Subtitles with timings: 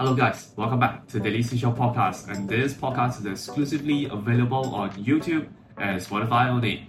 [0.00, 4.90] Hello guys, welcome back to Daily Seashell Podcast, and this podcast is exclusively available on
[4.92, 6.80] YouTube and Spotify only.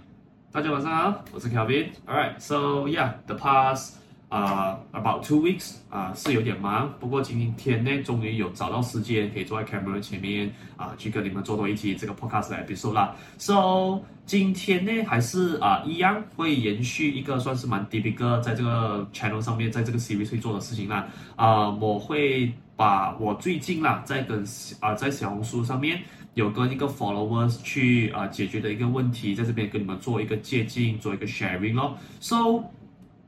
[0.50, 1.90] 大家晚上好，我是 Kelvin.
[2.06, 3.96] Alright, so yeah, the past
[4.33, 13.15] uh about two weeks 啊、是有点忙，不过今天呢，终于有找到时间可以坐在 camera 前面啊、去跟你们做多一期这个 podcast 的 episode 啦。
[13.37, 21.07] So 今天呢，还是啊、一样会延续一个算是蛮 typical 在这个 channel 上面，在这个 series 会做的事情啦。
[21.35, 22.51] 啊、我会。
[22.75, 24.43] 把我最近啦，在跟
[24.79, 26.01] 啊在小红书上面
[26.33, 31.95] 有跟一个 followers 去啊解决的一个问题，在这边跟你们做一个借鉴，做一个 sharing 咯。
[32.19, 32.63] So，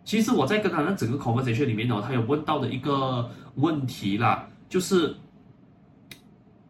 [0.06, 5.14] 其实我在跟他的整个 conversation 里面呢，他有问到的一个问题啦，就是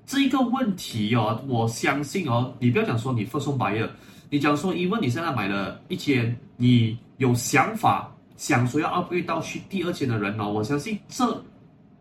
[0.08, 3.88] 这一个问题哦，我相信哦，你不要讲说你 first home buyer，
[4.31, 11.44] 你讲说因为你现在买了一千，你有想法想说要 upgrade 到去第二间的人哦，我相信这。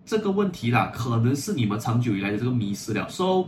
[0.06, 3.08] 这个问题啦，可能是你们长久以来的这个迷失了。
[3.08, 3.46] So，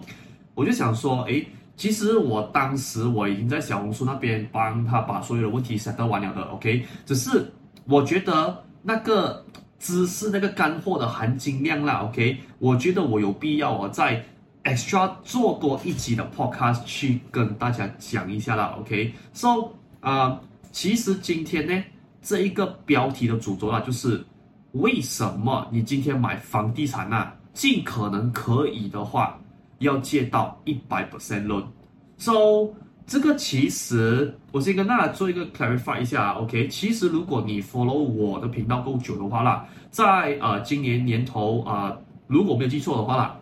[0.54, 1.44] 我就想说，哎，
[1.76, 6.40] 其实我当时我已经在小红书那边帮他把所有的问题解答完了的。
[6.44, 7.46] OK，只是
[7.86, 9.44] 我觉得那个
[9.78, 14.24] 知识、那个干货的含金量啦，OK，我觉得我有必要我在
[14.64, 18.76] extra 做多一集的 podcast 去跟大家讲一下啦。
[18.80, 19.70] OK，So，
[20.00, 20.40] 啊，
[20.72, 21.84] 其实今天呢，
[22.20, 24.24] 这一个标题的主轴啊，就是。
[24.72, 27.34] 为什么你今天买房地产啊？
[27.54, 29.40] 尽可能可以的话，
[29.78, 31.64] 要借到一百 percent loan。
[33.06, 36.66] 这个其实我先跟大家做一个 clarify 一下，OK？
[36.66, 43.38] 其实如果你 follow 我的频道够久的话啦，在呃今年年头啊，如果没有记错的话啦，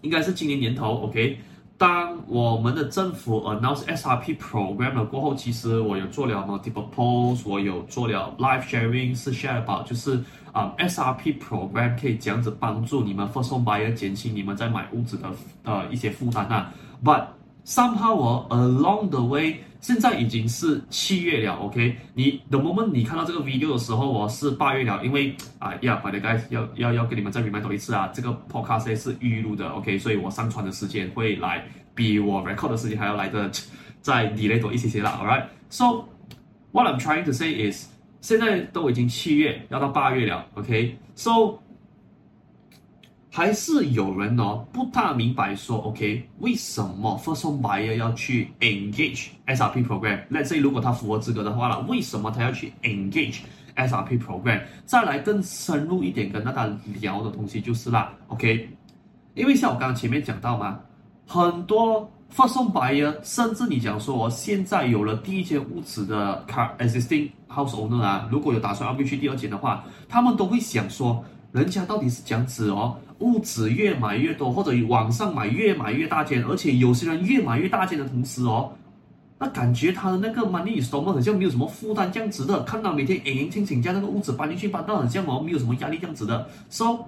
[0.00, 1.38] 应该是今年年头，OK？
[1.76, 10.18] 当我们的政府 announce S R P program 了过后，其实我有做了 multiple posts，我有做了 live sharing，是 share about 就是
[10.52, 15.28] 啊 S R P program 可以这样子帮助你们 first home buyer 减轻你们在买屋子的
[15.64, 16.72] 呃一些负担啊
[17.04, 17.26] ，but
[17.64, 21.96] somehow 我 along the way，现在已经是七月了，OK？
[22.14, 29.98] 你 the moment 你看到这个 video 的时候，我是八月了，因为啊呀，by the guys 要要要跟你们再 remind 多一次啊，这个 podcast 是预录的，OK？
[29.98, 33.50] 所以我上传的时间会来比我 record 的时间还要来的
[34.00, 36.04] 再 delay 多一些些啦，alright？So
[36.72, 37.88] what I'm trying to say is，
[38.20, 41.60] 现在都已经七月，要到八月了，OK？So
[43.36, 50.22] 还是有人哦不大明白说，OK，为什么 first home buyer 要去 engage S R P program？
[50.28, 53.40] 那这如果他符合资格的话了，为什么他要去 engage
[53.74, 54.62] SRP program？
[54.86, 58.68] 再来更深入一点跟大家聊的东西就是啦，OK，
[59.34, 60.78] 因为像我刚刚前面讲到嘛，
[61.26, 72.96] 很多 first home buyer 甚至你讲说我现在有了第一间屋子的 car existing house owner 啊，如果有打算要去第二间的话，他们都会想说，人家到底是这样子哦。
[73.20, 78.72] 屋子越买越多，或者网上买越买越大间，而且有些人越买越大间的同时哦，
[79.38, 86.46] 那感觉他的那个 money installment 好像没有什么负担这样子的，看到每天硬硬清清将那个屋子搬进去搬到很像哦，没有什么压力这样子的。
[86.68, 87.04] So，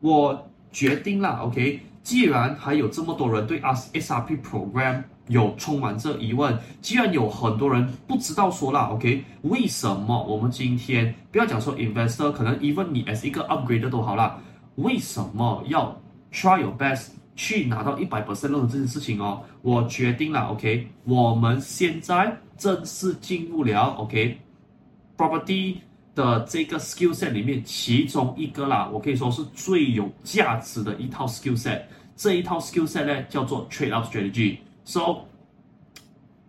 [0.00, 14.38] 我决定了，OK，既然还有这么多人对 S S R P program 有充满这疑问，既然有很多人不知道说了，OK，为什么我们今天不要讲说 investor，可能 even 你 as 一个 upgrader 都好啦。
[14.76, 16.00] 为什么要
[16.32, 19.42] try your best 去拿到一百 percent 的这件事情哦？
[19.62, 25.76] 我决定了，OK，我们现在正式进入了 OK，property
[26.14, 31.82] 的这个 skill set 里面，其中一个啦，我可以说是最有价值的一套 skill set。
[32.14, 34.58] 这一套 skill set 呢，叫做 trade up strategy。
[34.86, 35.26] So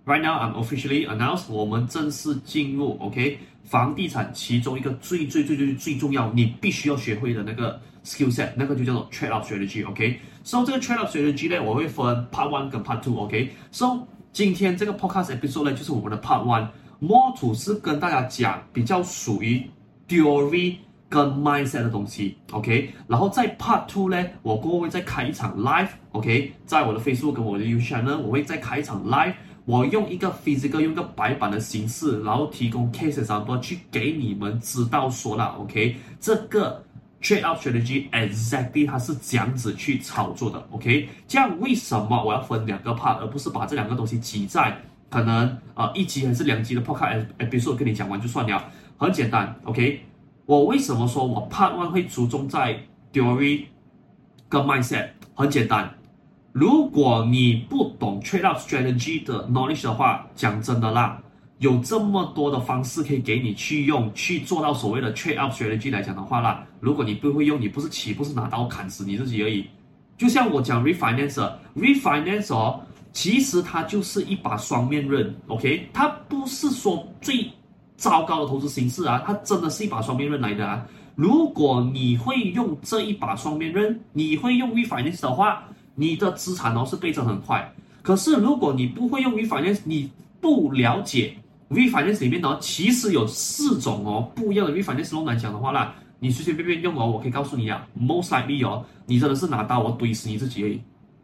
[0.05, 7.81] right now I'm officially announced，我们正式进入 OK，房地产其中一个最最最最最重要，你必须要学会的那个。
[8.07, 15.37] Skill set 那个就叫做 trade up strategy，OK，so、这个 trade up strategy 呢，我会分 part one 跟 part two，OK，so、今天这个 podcast
[15.37, 19.69] episode 呢，就是我们的 part one，more to 是跟大家讲比较属于
[20.07, 20.77] theory
[21.09, 29.33] 跟 mindset 的东西，OK，然后在 part two 呢，我过后会再开一场 live，OK，在我的 Facebook 跟我的 YouTube channel，我会再开一场 live，
[29.65, 36.83] 我用一个 physical 用一个白板的形式，然后提供 case example 去给你们知道说了，OK，这个。
[37.19, 41.09] Trade up strategy exactly 它是这样子去操作的，OK？
[41.27, 44.77] 这样为什么我要分两个 part，而不是把这两个东西挤在
[45.09, 48.63] 可能啊、一集还是两集的 podcast episode 跟你讲完就算了？
[48.97, 49.99] 很简单，OK？
[50.47, 52.79] 我为什么说我 part one 会注重在
[53.11, 53.65] theory
[54.47, 55.09] 跟 mindset？
[55.35, 55.93] 很简单，
[56.53, 61.21] 如果你不懂 trade up strategy 的 knowledge 的话，讲真的啦。
[61.59, 69.67] 有这么多的方式可以给你去用，去做到所谓的 trade up strategy 来讲的话啦，如果你不会用，你不是岂不是拿刀砍死你自己而已？
[70.17, 72.79] 就像我讲 refinance，refinance 哦，
[73.11, 75.89] 其实它就是一把双面刃，OK？
[75.91, 77.51] 它不是说最
[77.97, 80.85] 糟糕的投资形式啊，它真的是一把双面刃来的啊。
[81.15, 85.63] 如果你会用这一把双面刃，你会用 refinance 的话，
[85.95, 87.73] 你的资产哦是倍增很快。
[88.01, 90.09] 可是如果你不会用 refinance，你
[90.39, 91.35] 不了解。
[91.69, 100.79] refinance 里面呢，其实有四种哦不一样的 refinance loan 来讲的话啦，你随随便便用哦，我可以告诉你啊，most likely 哦，你真的是拿刀我怼死你自己而已，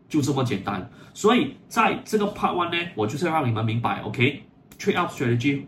[0.10, 0.90] 就这么简单。
[1.14, 5.62] 所以在这个 part one 呢，我就是要让你们明白，OK，trade up strategy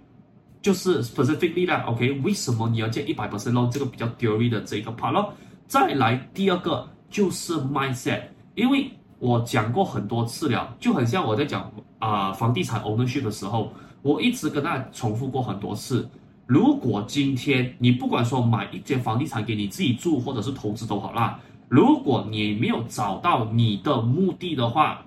[0.65, 5.31] 就是 specifically 啦，OK，为什么你要借一百 percent 咯这个比较 theory 的这个 part 咯。
[5.67, 8.23] 再来第二个就是 mindset，
[8.55, 8.89] 因为
[9.19, 13.71] 我讲过很多次了，就很像我在讲啊、房地产 ownership 的时候。
[14.01, 16.09] 我一直跟大家重复过很多次，
[16.47, 21.39] 如果今天你不管说买一间房地产给你自己住，或者是投资都好啦，
[21.69, 25.05] 如果你没有找到你的目的的话，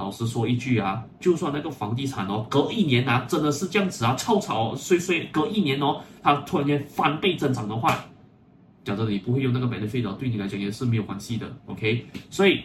[0.00, 8.04] 老实说一句啊，就算那个房地产哦，隔一年啊，真的是这样子啊，臭草碎碎，隔一年哦，它突然间翻倍增长的话，
[8.82, 12.06] 讲真的，你不会用那个 benefit 的，对你来讲也是没有关系的，OK？
[12.30, 12.62] 所以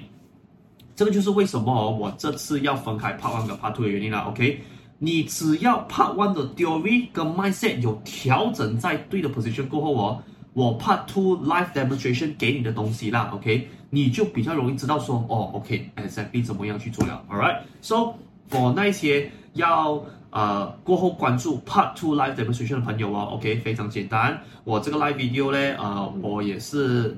[0.95, 4.61] 这个就是为什么哦，我这次要分开 part one 和 part two 的原因啦，OK？
[4.97, 10.23] 你只要 Part One 的 Theory 跟 Mindset 有调整在对的 position 过后哦，
[10.53, 18.15] 我 Part Two Live Demonstration 给你的东西啦，OK，你就比较容易知道说哦，OK，exactly 怎么样去做了，Alright，So
[18.49, 27.17] for 那些要呃过后关注 Part Two Live Demonstration 的朋友哦，OK，非常简单，我这个 Live Video 呢，呃，我也是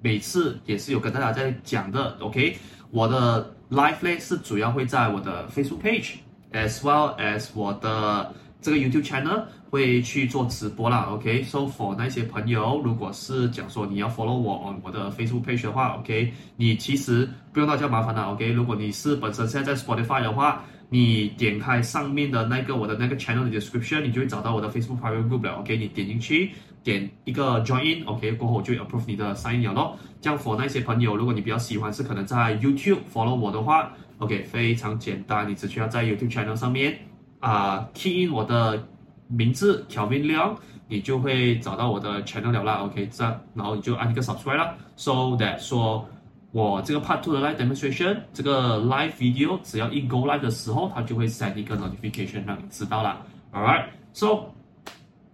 [0.00, 2.56] 每次也是有跟大家在讲的，OK，
[2.90, 6.14] 我的 Live 呢是主要会在我的 Facebook Page。
[6.52, 19.80] As well as 我的这个 YouTube channel 会去做直播啦，OK，So for 那些朋友，如果是讲说你要 follow 我 on 我的 Facebook page 的话，OK，你其实不用大家麻烦了，OK，如果你是本身现在在
[19.80, 26.50] Spotify 的话，你点开上面的那个我的那个 channel 的 description，你就会找到我的 Facebook private group 了，OK，你点进去，
[26.82, 29.98] 点一个 join，OK，过后我就 approve 你的 sign in 了咯。
[30.20, 33.92] 这样 for 那些朋友，如果你比较喜欢是可能在 YouTube follow 我的话。
[34.18, 36.98] OK，非常简单，你只需要在 YouTube channel 上面
[37.46, 38.82] 啊、呃、key in 我的
[39.28, 40.56] 名字 Kelvin Leong，
[40.88, 42.82] 你就会找到我的 channel 了啦。
[42.82, 46.04] OK，这样，然后你就按一个 subscribe 啦，so that 说
[46.50, 52.44] 我这个 part two 的 live demonstration 这个 live video 只要一 go live 的时候，它就会 send 一个 notification
[52.44, 53.24] 让你知道了。
[53.52, 54.46] All right，so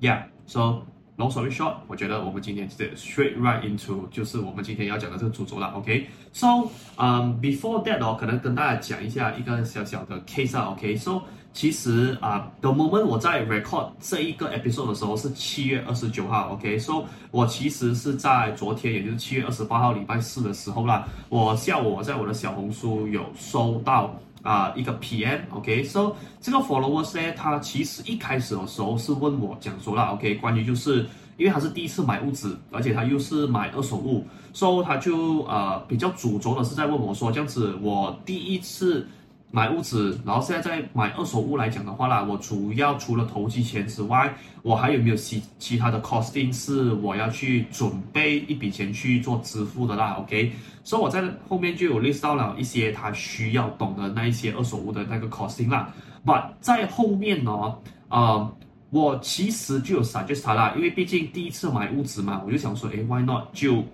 [0.01, 0.83] yeah，so
[1.23, 11.23] long story short，我觉得我们今天直接 straight right into 就是我们今天要讲的这个主轴了，OK？So，嗯，before that 哦，可能跟大家讲一下一个小小的 case 啊，OK？So，
[11.53, 24.15] 其实啊，the moment 我在 record 这一个 episode 的时候是七月二十九号，OK？So，我其实是在昨天，也就是七月二十八号礼拜四的时候啦，我下午我在我的小红书有收到。
[24.43, 31.07] 啊、一个 PM，OK，so 这个 followers 呢，他其实一开始的时候是问我讲说了，OK，关于就是
[31.37, 39.07] 因为他是第一次买屋子，而且他又是买二手物，所以他就呃比较主轴的是在问我说，这样子我第一次。
[39.55, 50.51] 买屋子，然后现在在买二手物来讲的话啦，我主要除了投机钱之外，我还有没有其其他的 costing 是我要去准备一笔钱去做支付的啦？OK，
[50.83, 55.93] 所以我在后面就有 list 到了一些他需要懂的那一些二手物的那个 costing 啦。
[56.25, 57.77] But 在后面呢，
[58.09, 58.51] 啊、
[58.89, 63.85] 我其实就有 suggest 他啦，因为毕竟第一次买屋子嘛，我就想说，诶，why not 就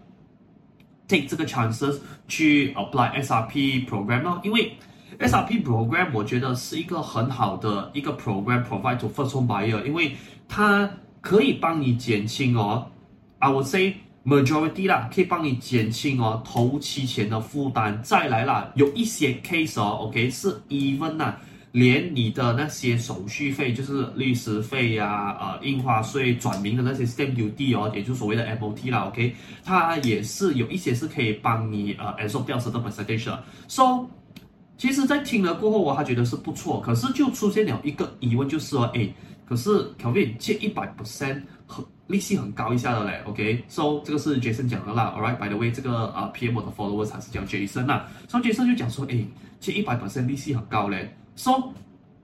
[1.09, 1.99] take 这个 chances
[2.29, 4.73] 去 apply SRP program 咯，因为。
[5.19, 10.13] SRP program 我觉得是一个很好的一个 program provide to first home buyer，因为
[10.47, 10.89] 它
[11.21, 12.87] 可以帮你减轻哦
[13.41, 13.95] ，I would say
[14.25, 18.01] majority 啦，可以帮你减轻哦头期前的负担。
[18.03, 21.35] 再来啦，有一些 case 哦，OK 是 even 呐，
[21.73, 29.35] 连你的那些手续费，就是律师费呀、啊、呃印花税、转名的那些 stamp duty 哦，也就所谓的 MOT 啦，OK，
[29.65, 34.07] 它也是有一些是可以帮你呃 absorb 掉的 percentage，so。
[34.79, 36.81] 其实，在听了过后，我还觉得是不错。
[36.81, 39.13] 可是，就出现了一个疑问，就是说，哎，
[39.45, 39.71] 可是
[40.01, 43.21] Kevin 借一百 percent 很利息很高一下的嘞。
[43.27, 44.03] OK，so、okay?
[44.05, 45.13] 这个是 Jason 讲的啦。
[45.17, 48.09] All right，by the way，这个啊 PM 的 followers 还是叫 Jason 啦。
[48.29, 49.27] 所以 Jason 就讲说，哎，
[49.59, 51.13] 借一百 percent 利息很高嘞。
[51.35, 51.73] So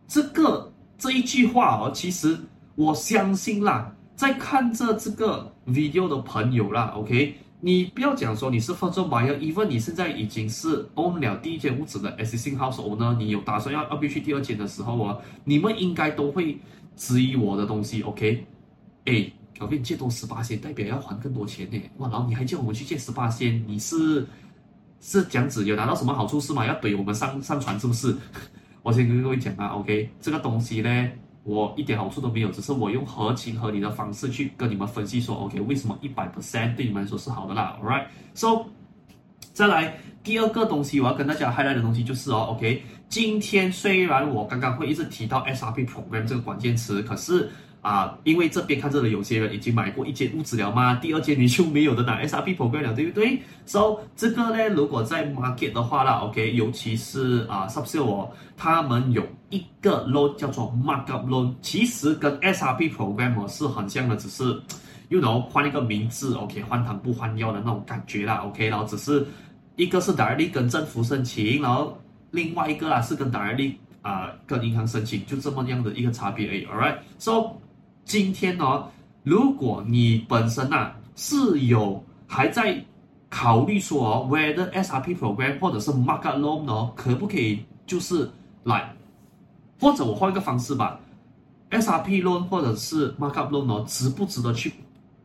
[0.07, 2.39] 这个这一句话哦，其实
[2.77, 7.37] 我相信啦，在看着这个 video 的朋友啦，OK。
[7.65, 16.59] 你不要讲说你是 first time buyer，even 你现在已经是 own 了第一间屋子的 existing house owner，你有打算要要必须第二间的时候啊，你们应该都会
[16.95, 18.45] 质疑我的东西，OK？
[19.07, 21.81] 哎，我给你借多十八千，代表要还更多钱呢。
[21.97, 24.27] 哇，然后你还叫我们去借十八千，你是
[25.01, 26.67] 是这样子有拿到什么好处是吗？
[26.67, 28.15] 要怼我们上上船是不是？
[28.85, 30.11] 我先跟各位讲啊，OK？
[30.21, 31.11] 这个东西呢。
[31.45, 38.67] 我一点好处都没有，只是我用合情合理的方式去跟你们分析说，OK，为什么一百 percent 对你们来说是好的啦，All right，So，
[39.53, 47.51] 再来第二个东西，我要跟大家 highlight 的东西就是哦，OK，今天虽然我刚刚会一直提到 SRP program 这个关键词，可是。
[47.85, 64.45] 啊，因为这边看着的有些人已经买过一间屋子了嘛，第二间你就没有的拿 SRP program 了，对不对？So 这个呢，如果在 market 的话啦，OK，尤其是啊 subsale 哦，他们有一个 loan 叫做 markup loan，其实跟 SRP program 是很像的，只是
[65.11, 69.27] ，you know 换一个名字，OK，换汤不换药的那种感觉啦，OK，然后只是
[69.77, 72.01] 一个是 directly 跟政府申请，然后
[72.31, 77.57] 另外一个啦是跟 directly 啊跟银行申请，就这么样的一个差别而已，All right，So。
[78.05, 78.89] 今天呢、哦，
[79.23, 82.85] 如果你本身呐、啊、是有还在
[83.31, 88.31] 考虑说哦，whether SRP program 或者是 markup loan 呢，可不可以就是
[88.65, 88.95] 来，
[89.81, 91.01] 或者我换一个方式吧
[91.71, 94.73] ，SRP loan 或者是 markup loan 呢，值不值得去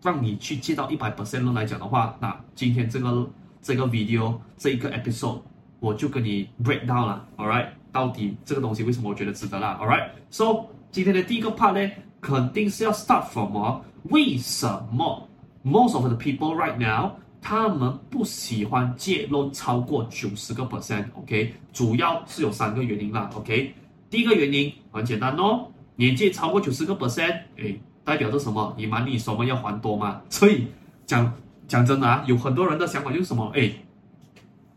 [0.02, 3.30] 让你去借到一百 percent loan 来讲的话，那今天这个
[3.62, 5.40] 这个 video 这一个 episode
[5.82, 11.92] 我就跟你 break down 了，all right，到底这个东西为什么我觉得值得啦，all right，so 今天的第一个 part 呢。
[12.22, 15.28] 肯定是要 start from 哦，为什么
[15.64, 17.12] most of the people right now
[17.42, 23.30] 他们不喜欢借 loan 超过九十个 percent？OK，主要是有三个原因啦。
[23.36, 23.74] OK，
[24.10, 28.74] 第一个原因很简单哦，年借超过九十个 percent，哎，代表着什么？
[28.78, 30.22] 你 money installment 要还多嘛？
[30.30, 30.68] 所以
[31.06, 31.32] 讲
[31.68, 33.52] 讲真的啊，有很多人的想法就是什么？
[33.56, 33.72] 哎。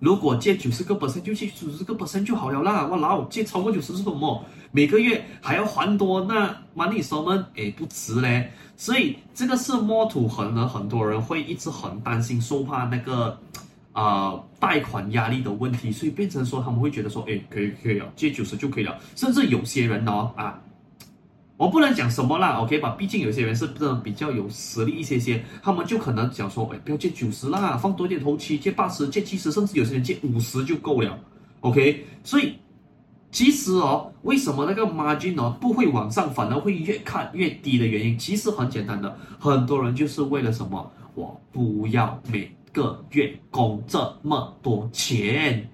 [0.02, 2.86] 如果借九十个 percent 就借九十个 percent 就好了啦！
[2.86, 4.44] 哇老借超过九十是什么？
[4.72, 8.50] 每个月还要还多，那 money 哦诶不值嘞。
[8.76, 13.38] 所以这个是 more to 很，多人会一直很担心，受怕那个
[13.92, 18.98] 呃贷款压力的问题，所以变成说他们会觉得说，诶可以可以了，借九十就可以了。
[19.14, 20.58] 甚至有些人哦啊。
[21.58, 22.90] 我不能讲什么啦，OK 吧？
[22.98, 31.16] 毕竟有些人是真的比较有实力一些些，他们就可能讲说，哎，不要借九十啦，放多点头期，借八十、借七十，甚至有些人借五十就够了
[31.60, 32.04] ，OK。
[32.24, 32.54] 所以
[33.30, 40.90] 其实哦，为什么那个 margin 哦不会往上，反而会越看越低的原因，其实很简单的，很多人就是为了什么？
[41.14, 45.70] 我不要每个月供这么多钱，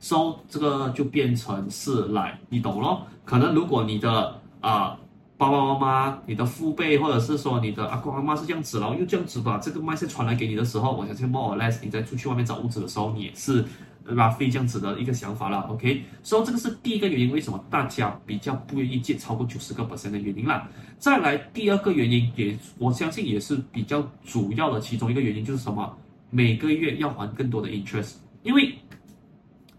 [0.00, 3.06] 收、so, 这个就变成是来，你懂咯？
[3.24, 4.98] 可能如果你的啊。
[5.42, 13.64] 爸爸妈妈，你的父辈，或者是说你的阿公阿妈是这样子，然后又这样子把这个麦穗传来给你的时候，我相信 more or less 你在出去外面找屋子的时候，你也是
[14.06, 15.62] roughly 这样子的一个想法了。
[15.62, 20.68] OK，所以这个是第一个原因，为什么大家比较不愿意借超过九十个 percent 的原因啦。
[21.00, 25.92] 再来第二个原因，也我相信也是比较主要的其中一个原因，就是什么？
[26.30, 28.12] 每个月要还更多的 interest，
[28.44, 28.72] 因为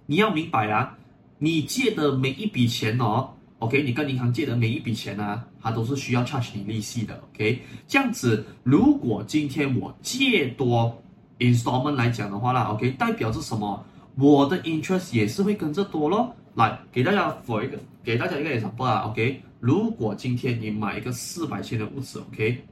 [0.08, 0.98] 你要明白啊，
[1.38, 3.30] 你借的每一笔钱哦。
[3.60, 7.18] OK，你跟银行借的每一笔钱、啊，它都是需要 charge 你利息的。
[7.34, 11.02] OK，这样子，如果今天我借多
[11.40, 13.84] installment 来讲的话啦，OK，代表着什么？
[14.16, 16.36] 我的 interest 也是会跟着多咯。
[16.56, 22.64] 来，给大家 for 一个，给大家一个 example 啊，OK，如果今天你买一个四百千的屋子，OK，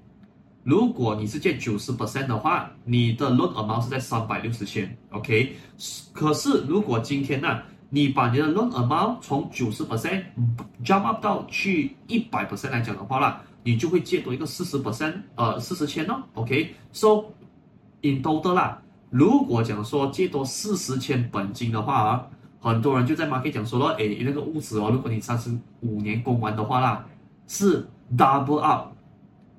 [0.63, 5.55] 如果你是借九十 percent 的话，你的 loan amount 是在三百六十千，OK，
[6.13, 7.62] 可是如果今天呢、
[7.93, 10.24] 你把你的 loan amount 从九十 percent
[10.81, 16.24] jump up 到去一百 percent 来讲的话啦，你就会借多一个四十 percent，呃，四十千哦。
[16.36, 17.25] OK，so
[18.01, 22.27] in total 啦，如果讲说借多四十千本金的话啊，
[22.62, 27.05] 很多人就在 market 讲说了，诶，那个物质哦，如果你三十五年供完的话啦，
[27.45, 27.86] 是
[28.17, 28.93] double up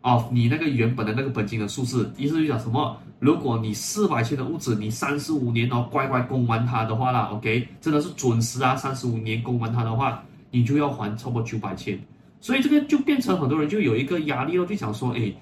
[0.01, 2.97] of 你那个原本的那个本金的数字，意思就讲什么？
[3.23, 11.97] 如果你四百千的屋子，你三十五年哦乖乖供完它的话啦，OK，真的是准时啊，三十五年供完它的话，你就要还超过九百千，
[12.41, 15.37] 所以这个就变成很多人就有一个压力哦，就想说，诶，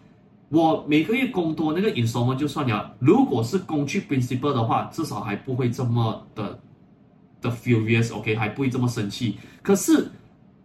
[0.51, 6.59] 我每个月供多那个 installment 就算了，如果是供去 principal 的话，至少还不会这么的
[7.41, 9.39] 的 furious，OK，还不会这么生气。
[9.63, 10.11] 可是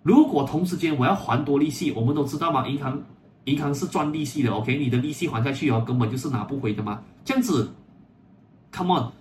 [0.04, 3.02] 如果同时间我要还多利息，我们都知道嘛，银行。
[3.46, 4.78] 银行是赚利息的，OK？
[4.78, 7.02] 你的利息还下去哦，根本就是拿不回的嘛。
[7.24, 7.72] 这样子
[8.72, 9.12] ，Come on，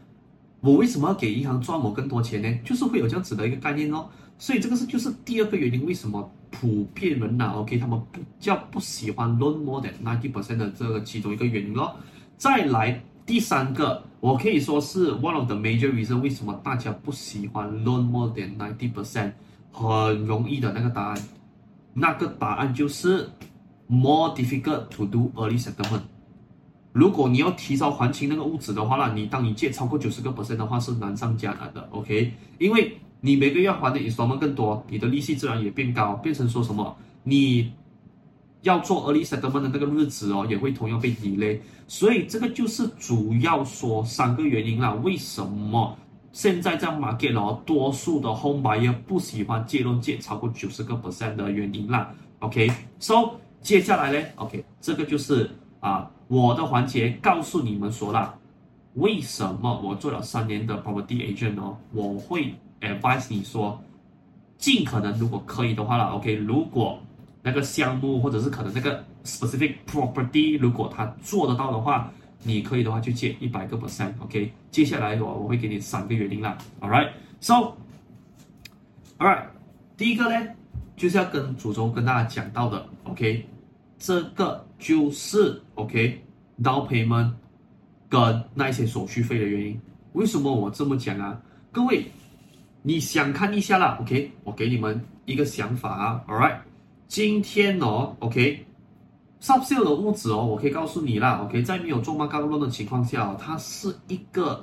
[0.60, 2.58] 我为什么要给银行赚我更多钱呢？
[2.64, 4.08] 就是会有这样子的一个概念哦。
[4.36, 7.78] 所以这个是就是第二个原因，为什么普遍人呐，OK？
[7.78, 11.94] 他们比较不喜欢 loan more than ninety percent 的这个其中一个原因咯。
[12.36, 19.32] 再来第三个，我可以说是 one of the major reason 为什么大家不喜欢 loan more than ninety percent，
[19.70, 21.22] 很容易的那个答案，
[21.92, 23.30] 那个答案就是
[23.88, 26.02] more difficult to do early settlement。
[26.92, 32.32] 如果你要提早还清那个屋子的话那，你当你借超过九十个 percent 的话是难上加难的，OK？
[32.58, 37.72] 因为你每个月还的 installment 更多，你的利息自然也变高，变成说什么你。
[38.62, 44.94] 要做 early settlement 的那个日子哦，也会同样被 delay，所以这个就是主要说三个原因啦。
[45.02, 45.94] 为什么
[46.32, 53.32] 现在在 market 哦，多数的 home buyer 不喜欢借 loan 借超过九十个 percent 的原因啦？OK，so
[53.64, 58.34] 接下来呢？OK，这个就是啊我的环节，告诉你们说啦，
[58.92, 63.82] 为什么我做了三年的 property agent 哦，我会 advise 你说，
[64.58, 66.98] 尽可能如果可以的话啦，OK，如果
[67.42, 74.52] 那个项目或者是可能那个 specific property，如果他做得到的话，你可以的话就借一百个 percent，OK。
[74.70, 77.74] 接下来我我会给你三个原因啦，All right，so，All
[79.26, 79.46] right，
[79.96, 80.46] 第一个呢
[80.96, 83.46] 就是要跟主轴跟大家讲到的，OK，
[84.06, 87.32] 这个就是 OK，down payment
[88.06, 89.80] 跟那些手续费的原因。
[90.12, 91.40] 为什么我这么讲啊？
[91.72, 92.04] 各位，
[92.82, 96.58] 你想看一下啦，OK，我给你们一个想法啊，All right。
[97.08, 104.62] 今天哦，OK，Subsale 的屋子哦，我可以告诉你啦，OK，在没有做 markup loan 的情况下哦，它是一个，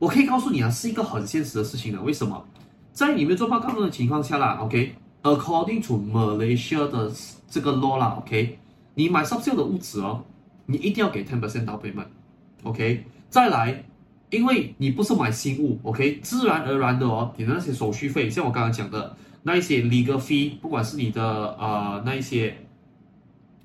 [0.00, 2.02] 我可以告诉你啊，是一个很现实的事情的。
[2.02, 2.44] 为什么？
[2.92, 4.92] 在你没有做 markup loan 的情况下啦，OK
[5.22, 7.10] According to Malaysia 的
[7.48, 8.58] 这个 law 啦，OK，
[8.94, 10.24] 你买 Subsale 的物资哦，
[10.66, 13.84] 你一定要给 ten percent down payment，OK，再来，
[14.30, 19.16] 因为你不是买新物，OK，自然而然的哦，你的那些手续费，像我刚刚讲的。
[19.44, 21.20] 那一些 legal fee，不管是你的
[21.58, 22.56] 呃那一些，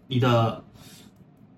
[0.07, 0.63] 你的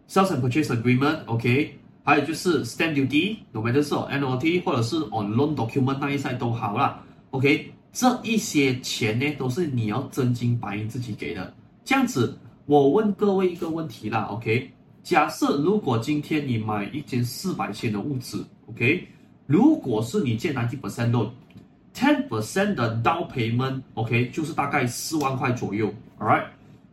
[0.09, 7.01] sales and purchase agreement，OK，还有就是 stamp duty，no matter 是 NOT 或者是 on loan document 那一些都好啦
[7.31, 11.53] ，OK，这一些钱呢都是你要真金白银自己给的。
[11.83, 14.71] 这样子，我问各位一个问题啦，OK，
[15.03, 19.05] 假设如果今天你买一间四百千的屋子，OK，
[19.47, 21.29] 如果是你借 90%% loan。
[21.93, 26.45] ten percent 的 down payment，OK，就是大概四万块左右，All right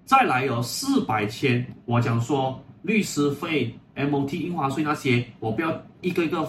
[0.05, 6.41] 再来有四百千，我讲说律师费、MOT、印花税那些，我不要一个一个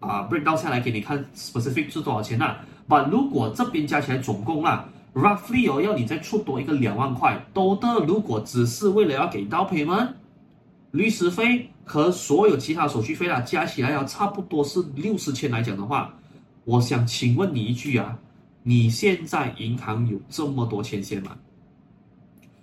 [0.00, 2.62] 啊 break down 下来给你看 specific 是多少钱啦。
[2.86, 10.08] 把如果这边加起来总共啦，roughly 哦要你再出多一个两万块，多的如果只是为了要给 down payment，
[10.90, 16.14] 律师费和所有其他手续费啦，加起来要差不多是六十千来讲的话。
[16.64, 18.18] 我想请问你一句啊，
[18.62, 21.36] 你现在银行有这么多钱先吗？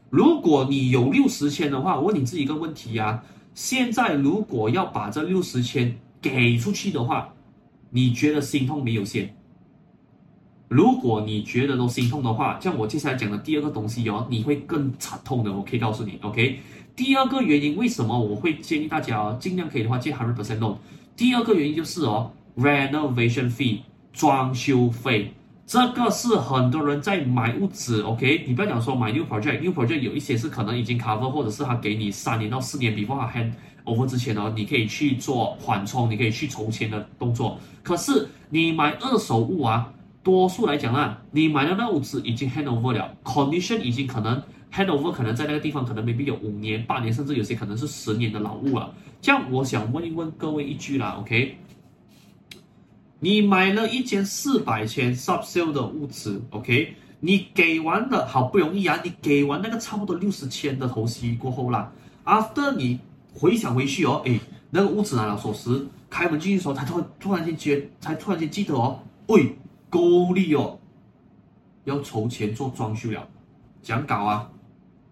[0.10, 7.34] 如果你有六十千的话，我问你自己一个问题啊，现在如果要把这六十千给出去的话，
[7.89, 9.36] 你觉得心痛没有先？
[10.71, 16.62] 如果你觉得都心痛的话，像我接下来讲的第二个东西哦，你会更惨痛的，我可以告诉你，OK？
[16.95, 20.77] 第二个原因为什么我会建议大家哦，尽量可以的话借100% loan。
[21.17, 23.79] 第二个原因就是哦，renovation fee。
[24.13, 25.34] 装修费，
[25.65, 28.43] 这个是很多人在买屋子，OK？
[28.45, 33.51] 你不要讲说买 new project，new project 有一些是可能已经 cover，或者是他给你三年到四年 before hand
[33.86, 37.57] over 之前呢，你可以去做缓冲，你可以去筹钱的动作。
[37.84, 39.89] 可是你买二手物啊，
[40.23, 48.93] 多数来讲啊，你买的那屋子已经 hand over 了，condition 已经可能 hand over，可能在那个地方可能 maybe 有五年、八年，甚至有些可能是十年的老屋了。
[49.19, 51.57] 这样我想问一问各位一句啦，OK？
[53.19, 56.95] 你买了一间四百千 Subsale 的物资，OK？
[57.19, 61.91] 你给完了，好不容易啊，你给完那个差不多六十千的头期过后啦
[62.25, 62.99] ，After 你
[63.34, 64.39] 回想回去哦，诶，
[64.71, 69.55] 那个屋子拿了锁匙，开门进去的时候，他突突然间觉，才突然间记得哦，喂，
[69.91, 70.80] 够力哦，
[71.84, 73.27] 要筹钱做装修了，
[73.84, 74.49] 讲搞啊？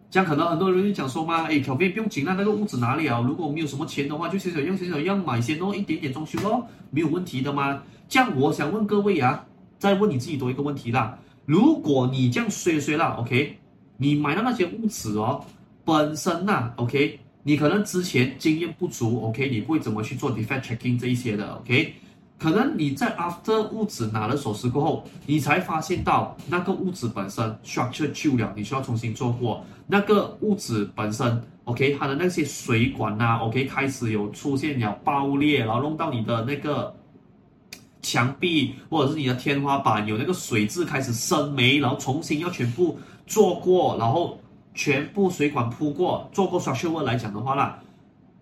[0.09, 3.21] 这样可能很多人就讲说嘛，诶，小编不用紧啊，那个屋子哪里啊？
[3.21, 7.83] 如果我没有什么钱的话，就小小用小小样买先哦，一点点装修咯，没有问题的嘛。
[8.07, 9.45] 这样我想问各位啊，
[9.77, 11.19] 再问你自己多一个问题啦。
[11.45, 13.55] 如果你这样说说啦，OK，
[13.97, 15.45] 你买到那些屋子哦，
[15.85, 21.93] 本身呐、啊，OK，你可能之前经验不足，OK，你不会怎么去做 defect checking 这一些的，OK。
[22.39, 29.61] 可能你在 after 物子拿了锁匙过后，你才发现到那个屋子本身 structure 旧了，你需要重新做过。
[29.87, 36.95] 那个屋子本身，OK，它的那些水管呐、啊，OK，开始有出现了爆裂，然后弄到你的那个
[38.01, 42.97] 墙壁或者是你的天花板有那个水渍开始生霉，然后重新要全部
[43.27, 44.39] 做过，然后
[44.73, 47.79] 全部水管铺过，做过 structure 来讲的话啦。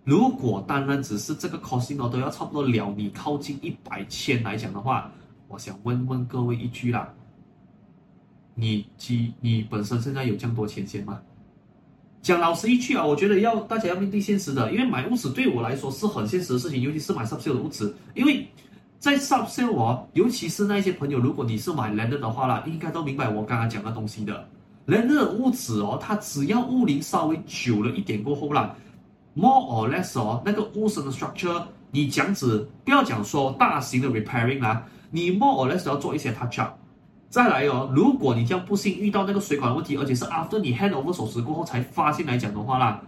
[0.08, 5.12] 如果单单只是这个 costing，都要差不多了你靠近一百千来讲的话，
[5.48, 7.12] 我想问问各位一句啦，
[8.54, 11.20] 你基你本身现在有这样多钱先吗？
[12.22, 18.48] 讲老实一句啊，我觉得要大家要面对现实的，因为买屋子对我来说是很现实的事情，尤其是买 subsale 的屋子，因为
[18.98, 24.48] 在 subsale 哦，尤其是那些朋友，如果你是买 land 的话啦，应该都明白我刚刚讲的东西的。
[24.86, 28.74] ，land 的屋子哦，它只要物龄稍微久了一点过后啦。
[29.38, 36.72] More or less 哦，那个屋身的 structure，你讲子不要讲说大型的 repairing 啦，你 more or less 要做一些 touch up。
[37.30, 43.00] 再来哦，如果你这样不幸遇到那个水管问题，而且是 after 你 hand over 手持过后才发现来讲的话啦，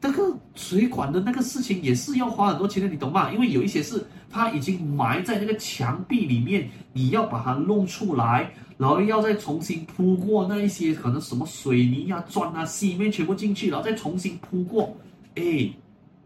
[0.00, 0.22] 那个
[0.54, 3.32] 水管的那个事情也是要花很多钱的，你懂吗？
[3.32, 14.96] 因为有一些是它已经埋在那个墙壁里面，你要把它弄出来，然后要再重新铺过那一些可能什么水泥啊、砖啊、细面全部进去，然后再重新铺过。
[15.36, 15.70] 哎，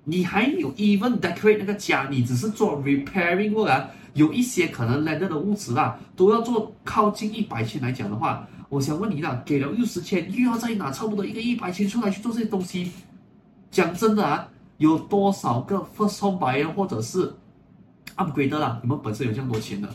[0.04, 12.92] 你还有 even decorate 那个家，你只是做 repairing 过来，有一些可能 landed 的屋子啦，都要做靠近一百千来讲的话，我想问你啦，给了六十千，又要再拿差不多一个一百千出来去做这些东西，
[13.70, 17.32] 讲真的啊，有多少个 first home buyer 或者是
[18.16, 18.78] upgrade 啦？
[18.82, 19.88] 你们本身有这样多钱的？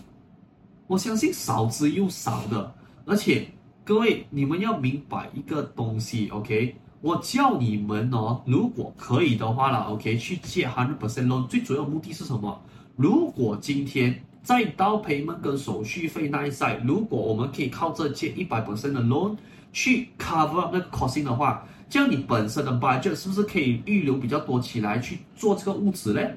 [0.87, 2.75] 我相信少之又少的，
[3.05, 3.47] 而且
[3.83, 6.75] 各位你们要明白一个东西，OK？
[7.05, 12.59] 我叫你们哦，如果可以的话啦，OK，去借 hundred percent loan，最主要目的是什么？
[12.95, 19.37] 如果今天在 down payment 跟手续费那一 side，如果我们可以靠这借一百 percent 的 loan
[19.71, 26.35] 去 cover up 那个 costing 的话，这样你本身的 budget 是不是可以预留比较多起来去做这个屋子嘞？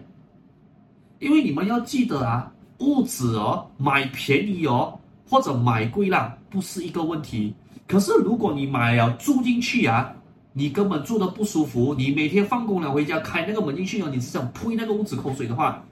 [1.18, 5.00] 因为你们要记得啊，屋子哦，买便宜哦，
[5.30, 7.54] 或者买贵啦，不是一个问题。
[7.86, 10.14] 可是如果你买了住进去啊，
[10.58, 15.84] 你根本住得不舒服，你每天放工了回家开那个门进去哦，你是想呸那个屋子口水的话，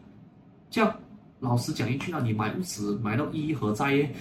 [0.69, 0.93] 这样
[1.39, 4.13] 老实讲一句啊，你买屋子买到意义何在耶？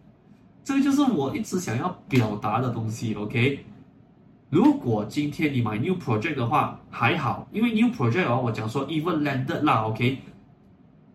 [0.62, 3.14] 这个就是我一直想要表达的东西。
[3.14, 3.64] OK，
[4.50, 10.18] 如果今天你买 new project 的话还好，因为 new project 哦，我讲说 even landed 啦，OK，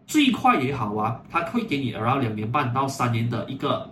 [0.07, 3.91] 最快也好啊，它会给你 around 两年半到三年的一个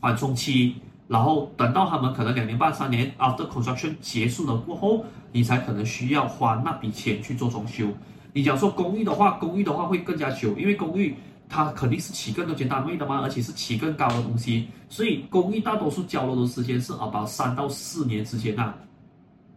[0.00, 0.76] 缓冲期。
[1.12, 7.86] 然后等到他们可能两年半三年 after construction 结束了过后，你才可能需要花那笔钱去做装修。
[8.32, 11.14] 你讲说公寓的话，公寓的话会更加久，因为公寓
[11.50, 18.72] 它肯定是起更多间单位的嘛，而且是起更高的东西，所以公寓大多数交楼的时间是 about 三到四年之间呐。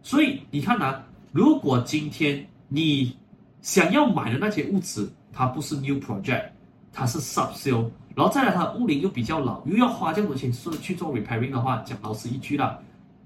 [0.02, 1.00] 所以你看呐，
[1.32, 3.16] 如果今天你
[3.62, 6.50] 想要买的那些屋子，它不是 new project，
[6.92, 7.88] 它是 subsale。
[8.16, 12.78] 然后再来，它的屋龄又比较老，又要花这么多钱是去做 repairing 的话，讲老实一句啦，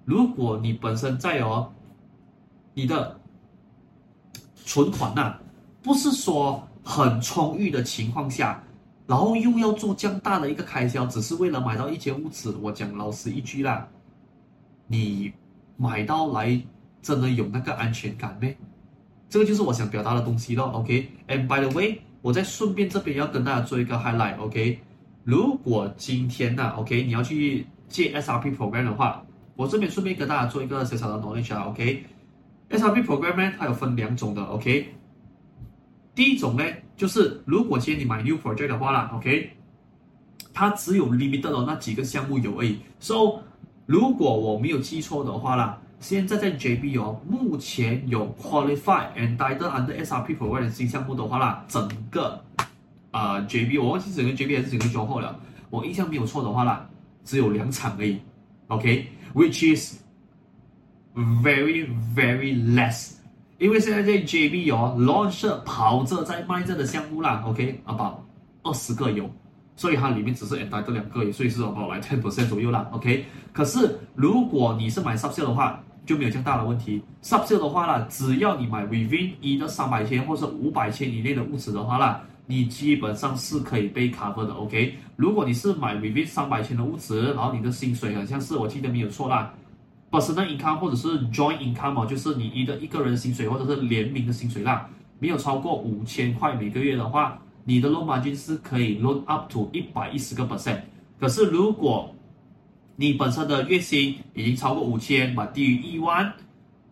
[0.05, 1.71] 如果你本身在哦，
[2.75, 3.21] 你的
[4.65, 5.37] 存款呐、
[5.81, 8.61] 不是说很充裕的情况下，
[9.07, 13.87] 然后又要做这样大的一个开销，只是为了买到一间屋子，我讲老实一句啦，
[14.89, 15.33] 你
[15.77, 16.61] 买到来
[17.01, 18.57] 真的有那个安全感没？
[19.29, 20.65] 这个就是我想表达的东西咯。
[20.75, 22.01] OK，and by the way。
[22.23, 24.79] 我再顺便这边要跟大家做一个 highlight，OK？
[25.25, 29.25] 如果今天呢，OK，你要去借 SRP program 的话，
[29.57, 34.95] 我这边顺便跟大家做一个小小的 knowledge 啊，OK？SRP program 呢，它有分两种的，OK？
[36.15, 36.65] 第一种呢，
[36.97, 39.51] 就是如果今天你买 new project 的话啦，OK？
[40.53, 43.41] 它只有 limited 的那几个项目有而已，So
[43.87, 45.81] 如果我没有记错的话啦。
[46.01, 52.43] 现在在 JB 哦，目前有 qualified and title under SRP program 的新项目的话啦，整个
[53.11, 56.89] 啊、呃、JB 我忘记整个 JB 还是整个交货了，我印象没有错的话啦，
[57.23, 58.19] 只有两场而已
[58.69, 59.99] ，OK，which、is
[61.15, 61.87] very
[62.17, 63.13] very less，
[63.59, 68.15] 因为现在在 JB 哦，launch 跑着在卖着的项目啦，OK，about
[68.63, 69.31] 二十个有，
[69.77, 77.03] 所以它里面只是 entitled 两个，所以是 about like ten percent 左右啦，OK，可是如果你是买 subsale 的话，就没有这样大的问题。
[77.23, 84.53] subsale 的话啦，只要你买 within 一到三百千或者五百千以内的物质的话啦，你基本上是可以被 cover 的。
[84.53, 89.53] OK，如果你是买 within 三百千的物质，然后你的薪水好像是我记得没有错啦
[90.11, 100.81] ，personal income 或者是 joint income 哦，就是你一的一个人薪水或者是联名的薪水啦，没有超过五千块每个月的话，你的 loan margin 是可以 loan up to 一百一十个 percent。
[101.21, 102.13] 可是如果
[103.01, 106.31] 你本身的月薪已经超过五千，嘛低于一万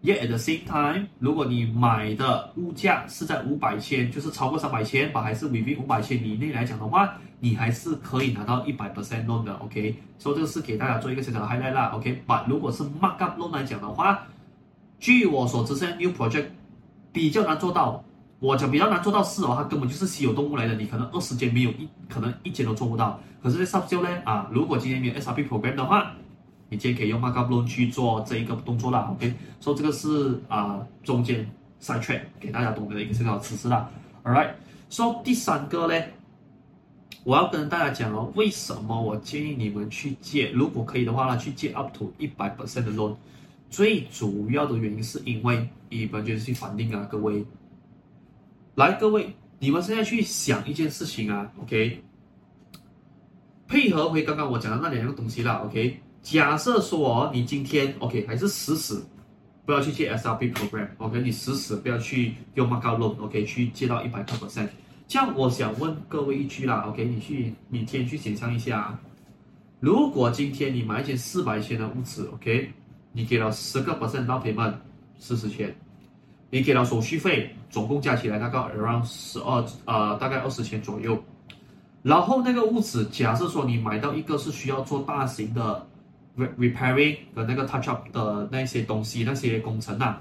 [0.03, 13.39] ，yet at the same time，如果你买的物价是在五百千，就是超过三百千，吧，还是 within 五百千以内来讲的话，你还是可以拿到一百 percent loan 的，OK，所以这个是给大家做一个小小的 highlight 啦 OK，把如果是 mark up
[13.39, 14.27] loan 来讲的话，
[14.99, 16.47] 据我所知，现在 new project
[17.13, 18.03] 比较难做到。
[18.41, 23.19] 我讲比较难做到是哦，它根本就是稀有动物来的，你可能二十间没有一，可能一间都做不到。
[23.43, 26.13] 可是，在 Subsale 呢，啊，如果今天没有 SRP program 的话，
[26.69, 29.09] 你今天可以用 Markup Loan 去做这一个动作啦。
[29.11, 31.49] OK，所以这个是啊中间
[31.81, 33.91] side track 给大家懂得的一个小小知识啦。
[34.23, 36.05] Alright，so 第三个呢，
[37.25, 43.17] 我要跟大家讲哦，为什么我建议你们去借，如果可以的话呢，去借 up to 一百 percent 的 loan。
[43.69, 47.45] 最主要的原因是因为 emergency funding 啊，各位。
[48.79, 52.01] 来，各位，你们现在去想一件事情啊，OK？
[53.67, 55.99] 配合回刚刚我讲的那两样东西啦，OK？
[56.23, 59.05] 假设说你今天 OK 还是死死
[59.67, 61.21] 不要去借 SRP program，OK？
[61.21, 63.45] 你死死不要去用 markup loan，OK？
[63.45, 64.69] 去借到一百个 percent。
[65.09, 67.05] 这样我想问各位一句啦，OK？
[67.05, 68.97] 你去明天去想象一下，
[69.81, 72.73] 如果今天你买一间四百千的屋子，OK？
[73.11, 74.75] 你给了十个 percent down payment，
[75.19, 75.77] 四十千。
[76.51, 81.23] 你给了手续费，总共加起来大概 around 十二呃，大概二十千左右。
[82.03, 85.87] 然后那个屋子，假设说你买到一个是需要做大型的
[86.37, 90.21] repairing 的那个 touch up 的那些东西，那些工程啊，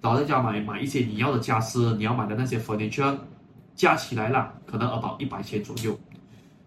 [0.00, 3.14] 然后再加买买一些你要的家私，你要买的那些 furniture，
[3.74, 5.98] 加起来啦，可能 about 一百千左右。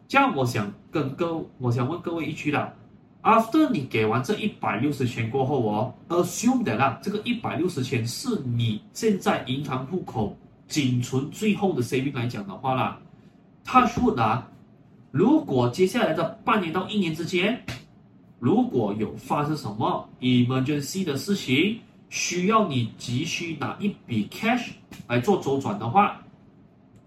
[0.08, 2.71] 这样我想跟各，我想问各位一句啦。
[3.23, 12.99] After 你给完这一百六十千过后哦，assume 的啦，这个一百六十千是你现在银行户口仅存最后的 saving 来讲的话啦，
[13.63, 14.43] 他说的，
[15.12, 17.63] 如果接下来的半年到一年之间，
[18.39, 24.71] 如果有发生什么 emergency 的事情，需要你急需拿一笔 cash
[25.07, 26.21] 来做周转的话，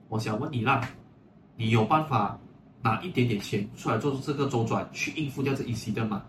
[0.08, 0.80] 我想问你啦，
[1.58, 2.38] 你有办法？
[2.86, 6.22] 拿一点点钱出来做这个周转，去应付掉这一些的嘛？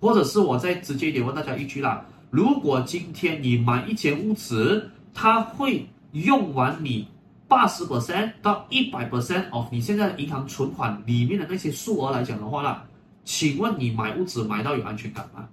[0.00, 7.06] 或者是我再直接一点问大家一句啦：如果今天你买一间屋子，它会用完你
[7.46, 12.86] 八十 percent 到一百 percent of 你现在的银行存款里面的那些数额来讲的话啦，
[13.24, 15.46] 请问你买屋子买到有安全感吗？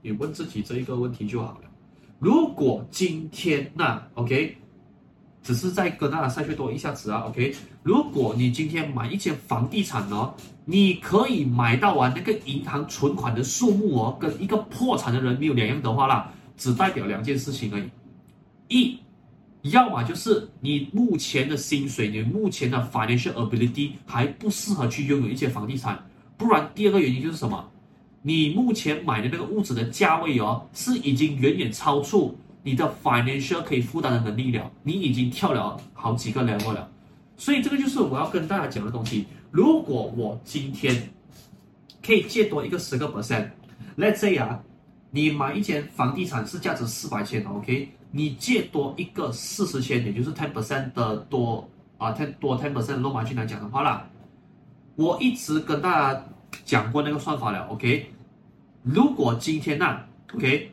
[0.00, 1.68] 你问自己这一个问题就好了。
[2.18, 4.56] 如果今天那 OK。
[5.42, 7.54] 只是在跟大家再去多一下子啊，OK？
[7.82, 17.88] 如果你今天买一间房地产哦，你可以买到完那个银行存款的数目哦，跟一个破产的人没有两样的话啦，只代表两件事情而已。
[18.68, 18.98] 一，
[19.62, 25.98] 要么就是你目前的薪水，你目前的 financial ability 还不适合去拥有一间房地产，
[26.36, 27.66] 不然第二个原因就是什么？
[28.22, 32.36] 你目前买的那个屋子的价位哦，是已经远远超出。
[32.62, 36.90] 你的 financial 可以负担的能力了，你已经跳了好几个 level 了，
[37.36, 39.26] 所以这个就是我要跟大家讲的东西。
[39.50, 41.10] 如果我今天
[42.04, 44.62] 可以借多一个十个 percent，let's say 啊，
[45.10, 54.06] 你买一间房地产是价值四百千，OK，你借多一个四十千，也就是 ten percent 的多啊，ten 多 ten percent 的 loan margin 来讲的话啦，
[54.96, 56.24] 我一直跟大家
[56.64, 58.06] 讲过那个算法了，OK，
[58.82, 60.72] 如果今天呐、，OK。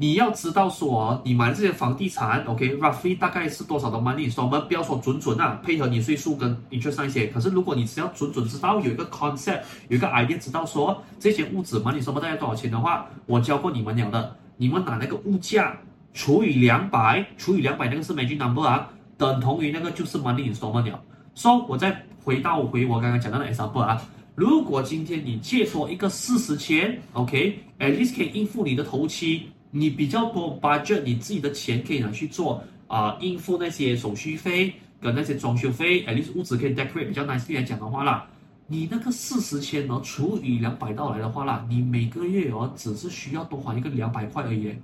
[0.00, 4.30] 你要知道说，你买这些房地产，OK，roughly、大概是多少的 money？
[4.30, 7.26] 所以我们不要说准准啊，配合你税数跟 interest 那些。
[7.26, 15.76] 可是如果你只要准准知道有一个 concept，有一个 idea，知道说这些物质 money 什么大概多少钱的话，我教过你们了的，你们拿那个物价
[16.14, 21.02] 除以两百，除以两百那个是 margin number 啊，等同于那个就是 money installment 了。
[21.34, 24.00] 所以我再回到回我刚刚讲到的 example 啊，
[24.36, 29.48] 如果今天你借出一个四十千，OK，at least 可以应付你的头期。
[29.70, 38.26] 你比较多 budget，你自己的钱可以拿去做啊、应付那些手续费跟那些装修费，at least 屋子可以 decorate 比较 nice 来讲的话啦，
[38.66, 44.74] 你那个四十千呢，除以两百到来的话啦，你每个月哦只是需要多还一个两百块而已。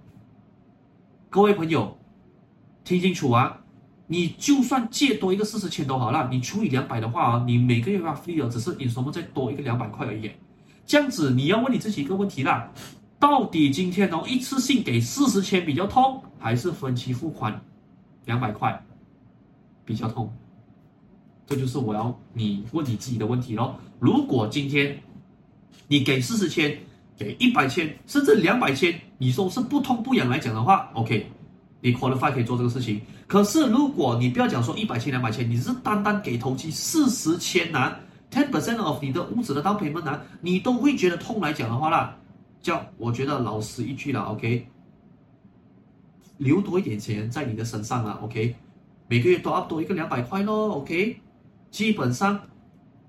[1.31, 1.97] 各位朋友，
[2.85, 3.59] 听清楚啊，
[4.07, 10.31] 你就算借多一个四十千都好啦，你除以两百的话啊，你每个月 roughly 只是你什么再多一个两百块而已。
[10.85, 12.71] 这样子你要问你自己一个问题啦。
[13.25, 17.59] 到底今天哦，一次性给四十千比较痛，还是分期付款
[18.27, 18.79] 两百块
[19.83, 20.31] 比较痛？
[21.47, 23.81] 这就是我要你问你自己的问题咯。
[23.99, 25.03] 如果今天
[25.89, 26.77] 你给四十千，
[27.17, 31.27] 给一百千，甚至两百千，你说是不痛不痒来讲的话，OK，
[31.81, 33.01] 你 qualify 可以做这个事情。
[33.27, 37.97] 可是如果你不要讲说一百千两百千，你是单单给头期四十千呐
[38.31, 42.15] ，ten percent of 你的屋子的 down payment 呐，你都会觉得痛来讲的话啦。
[42.65, 44.67] 叫我觉得老实一句了，OK，
[46.39, 48.57] 留多一点钱在你的身上了，OK，
[49.07, 51.21] 每个月多 up 多一个两百块咯，OK，
[51.71, 52.41] 基本上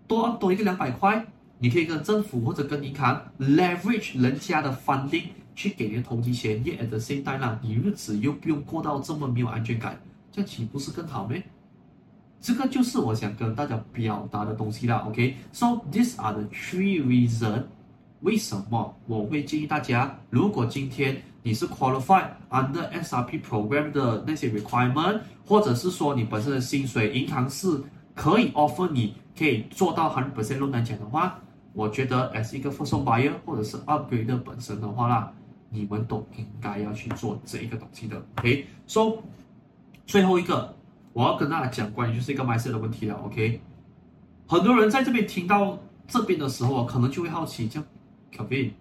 [0.08, 1.26] 多多一个两百块，
[1.60, 5.24] 你可以跟政府或者跟银行 leverage 人家的 funding
[5.56, 9.98] 去给你的投资钱，yet at the same time 啦，你日子又不用过到这么没有安全感，
[10.34, 11.42] 这岂不是更好咩？
[12.42, 14.98] 这个就是我想跟大家表达的东西啦。
[15.08, 17.64] OK，so、these are the three reasons
[18.22, 27.82] 为什么我会建议大家，如果今天你是 qualified under SRP program 的那些 requirement，或者是说你本身的薪水银行是
[28.14, 31.40] 可以 offer 你可以做到 hundred percent loan 来讲的话，
[31.74, 35.32] 我觉得 as 一个 first buyer 或者是 upgrade 本身的话啦，
[35.70, 38.22] 你们都应该要去做这一个东西的。
[38.38, 39.18] OK，so
[40.06, 40.74] 最后一个。
[41.14, 43.62] 我要跟大家讲关于就是一个 my set 的问题了，OK？
[44.48, 47.88] 很多人在这边听到这边的时候可能就会好奇，这样
[48.36, 48.72] ，Kevin，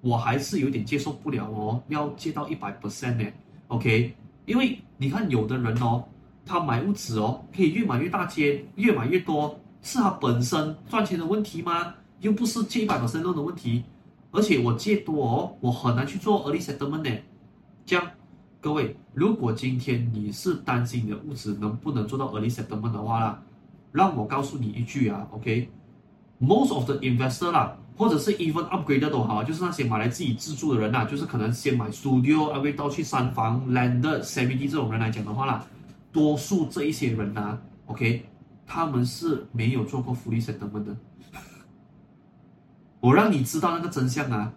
[0.00, 3.24] 我还是有点接受不了哦，要借到一百 percent 呢
[3.68, 4.14] ，OK？
[4.46, 6.04] 因为你看有的人哦，
[6.44, 11.94] 他买屋子哦，可以越买越大间，越买越多，是他本身赚钱的问题吗？
[12.20, 13.84] 又不是借一百 percent 的问题，
[14.30, 17.10] 而且我借多哦，我很难去做 early settlement 呢，
[17.84, 18.10] 这样。
[18.58, 23.42] 各位，如果今天你是担心你的屋子能不能做到 early settlement 的话啦，
[23.92, 35.64] 让我告诉你一句啊，OK，most、of the investor 啦，或者是 even upgrade 都好，就是那些买来自己自住的人呐，就是可能先买 studio，啊，为到去三房 landed CBD 这种人来讲的话啦，
[36.12, 38.26] 多数这一些人呐、啊、，OK，
[38.66, 40.96] 他们是没有做过 fully settlement 的。
[43.00, 44.52] 我让你知道那个真相啊，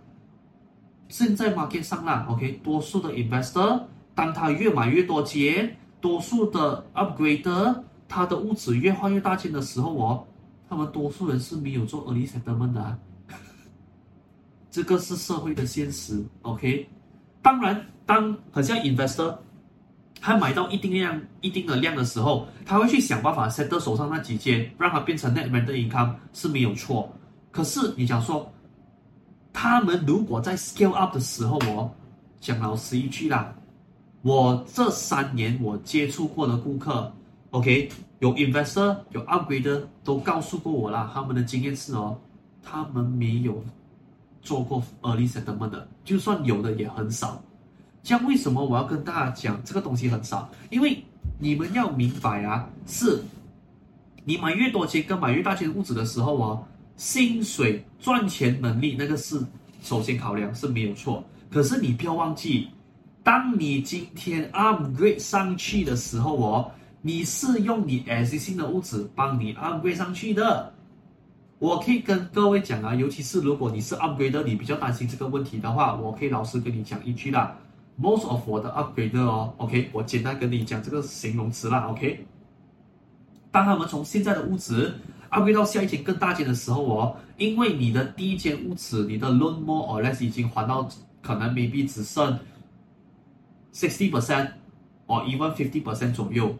[1.07, 3.83] 现在 market 上啦，OK，多数的 investor。
[4.15, 10.25] 当他越买越多间，多数的 upgrader，他的屋子越换越大间的时候哦，
[10.67, 12.99] 他们多数人是没有做 early settlement 的，
[14.71, 16.23] 这个是社会的现实。
[16.43, 16.87] OK，
[17.41, 19.35] 当然，当很像 investor，
[20.21, 27.11] 他买到一定量、一定的量的时候，他会去想办法 settle 手上那几间，让它变成 net rental income 是没有错。
[27.51, 28.51] 可是你想说，
[29.51, 31.91] 他们如果在 scale up 的时候哦，
[32.39, 33.53] 讲老实一句啦。
[34.21, 37.11] 我这三年我接触过的顾客
[37.51, 42.19] ，OK，有 investor 有 upgrader 都告诉过我啦，他们的经验是哦，
[42.61, 43.63] 他们没有
[44.41, 47.41] 做过 early settlement 的，就算有的也很少。
[48.01, 50.49] 这样为什么我要跟大家讲这个东西很少？
[50.69, 51.03] 因为
[51.37, 53.21] 你们要明白啊，是
[54.23, 56.63] 你买越多间跟买越大间屋子的时候哦，
[56.95, 59.39] 薪水赚钱能力那个是
[59.81, 62.69] 首先考量是没有错，可是你不要忘记。
[63.21, 66.71] 当你今天 upgrade 上去的时候哦，
[67.01, 70.73] 你是用你 S 型的屋子帮你 upgrade 上去的。
[71.59, 77.55] 我可以跟各位讲啊，尤其是如果你是 upgrader，你比较担心这个问题的话，我可以老实跟你讲一句啦。
[78.01, 82.25] Most of 我的 upgrader 哦，OK，我简单跟你讲这个形容词啦，OK。
[83.51, 84.95] 当他们从现在的屋子
[85.29, 90.87] upgrade 到下一间更大间的时候哦，因为你的第一间屋子，你的 loan more or less 已经还到
[91.21, 92.39] 可能 maybe 只剩。
[93.71, 94.49] sixty percent
[95.05, 96.55] or even fifty percent 左右，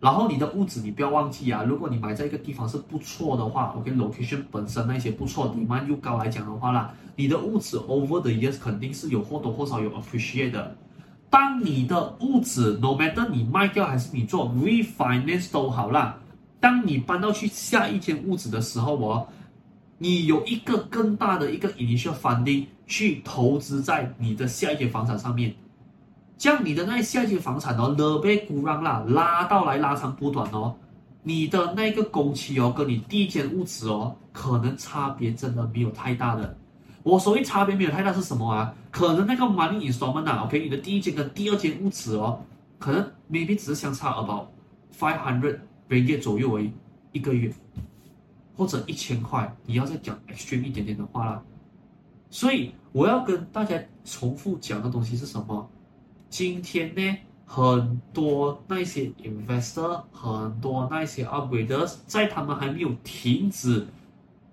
[0.00, 10.76] 然后你的屋子你不要忘记啊，如果你买在一个地方是不错的话，OK，location 本身那些不错，demand 又高来讲的话啦，你的屋子 over the years 肯定是有或多或少有 appreciate 的。
[11.30, 16.18] 当你的屋子 no matter 你卖掉还是你做 refinance 都好啦，
[16.60, 19.26] 当你搬到去下一间屋子的时候哦，
[19.98, 25.54] 你有一个更大的一个 initial funding 去投资在你的下一间房产上面。
[26.36, 30.74] 将你的那下一间房产哦，勒贝古让啦，拉到来拉长补短哦，
[31.22, 36.56] 你的那个工期哦，跟你第一间屋子哦，可能差别真的没有太大的。
[37.02, 38.74] 我所谓差别没有太大是什么啊？
[38.90, 42.40] 可能那个 money installment 啊，OK，你的第一间跟第二间屋子哦，
[42.78, 44.46] 可能 maybe 只是相差 about
[44.98, 46.72] five hundred ringgit 左右而已，
[47.12, 47.52] 一个月，
[48.56, 51.42] 或者一千块，你要再讲 extreme 一点点的话啦。
[52.30, 55.70] 所以我要跟大家重复讲的东西是什么？
[56.34, 57.16] 今天呢，
[57.46, 63.86] 很多那些 investor，很多那些 upgraders，在他们还没有停止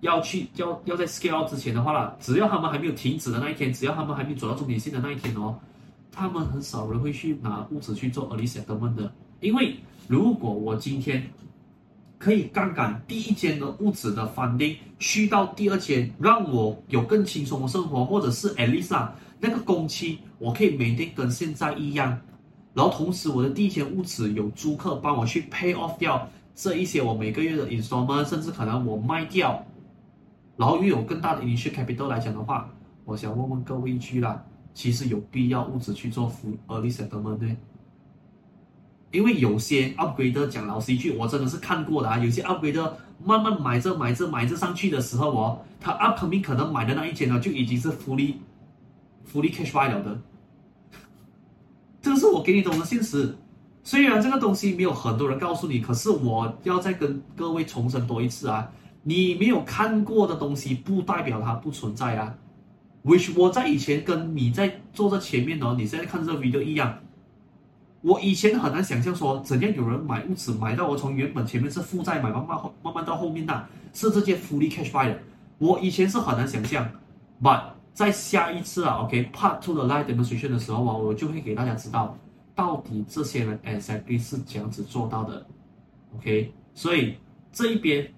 [0.01, 5.57] 要去要要在 scale 之前的话啦，只要他们还没有停止的那一天，只要他们还没有走到终点线的那一天哦，
[6.11, 9.75] 他们很少人会去拿屋子去做 early settlement 的，因为
[10.07, 11.27] 如果我今天
[12.21, 19.15] 可以杠杆第一间的屋子的翻定去到第二间，让我有更轻松的生活，或者是 at least 啊。
[19.39, 22.15] 那个工期我可以每天跟现在一样，
[22.75, 29.65] 然后同时我的第一间屋子有租客帮我去 pay off 掉这一些我每个月的 installment，甚至可能我卖掉，
[30.57, 32.69] 然后又有更大的 initial capital 来讲的话，
[33.03, 34.45] 我想问问各位一句啦，
[34.75, 37.57] 其实有必要屋子去做 full early settlement 呢？
[39.11, 42.91] 因为有些 upgrader 讲老实一句，我真的是看过的啊，有些 upgrader
[43.23, 48.35] 慢慢买着买着买着上去的时候哦，他 upcoming 可能买的那一间呢就已经是 fully
[49.31, 50.21] fully cash buy 了的。
[52.01, 53.35] 这个是我给你懂的现实。
[53.83, 58.71] 虽然这个东西没有很多人告诉你，可是我要再跟各位重申多一次啊！
[59.03, 62.35] 你没有看过的东西，不代表它不存在啊。
[63.03, 66.99] which 我在以前跟你在坐在前面哦，你现在看这个 video 一样。
[68.01, 75.19] 我以前很难想象说，怎样有人买屋子买到我从原本前面是负债买，慢慢后慢慢到后面呢，是直接 fully cash buy 的。
[75.59, 76.89] 我以前是很难想象
[77.41, 77.61] ，but
[77.93, 82.17] 在下一次啊，OK，part two 的 live demonstration 的时候啊，我就会给大家知道。
[82.53, 85.45] 到底这些人 exactly 是怎样子做到的
[86.15, 87.15] ？OK，所以
[87.51, 88.11] 这一边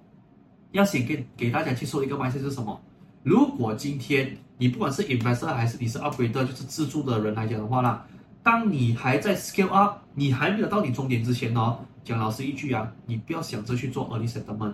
[0.71, 2.79] 要先给给大家去说一个 message 是什么？
[3.21, 8.05] 如果今天你不管是 investor 还是你是 upgrader，就是自住的人来讲的话啦，
[8.43, 14.73] 当你还在 scale up，你还没有到你终点之前呢，讲老实一句啊，你不要想着去做 early settlement，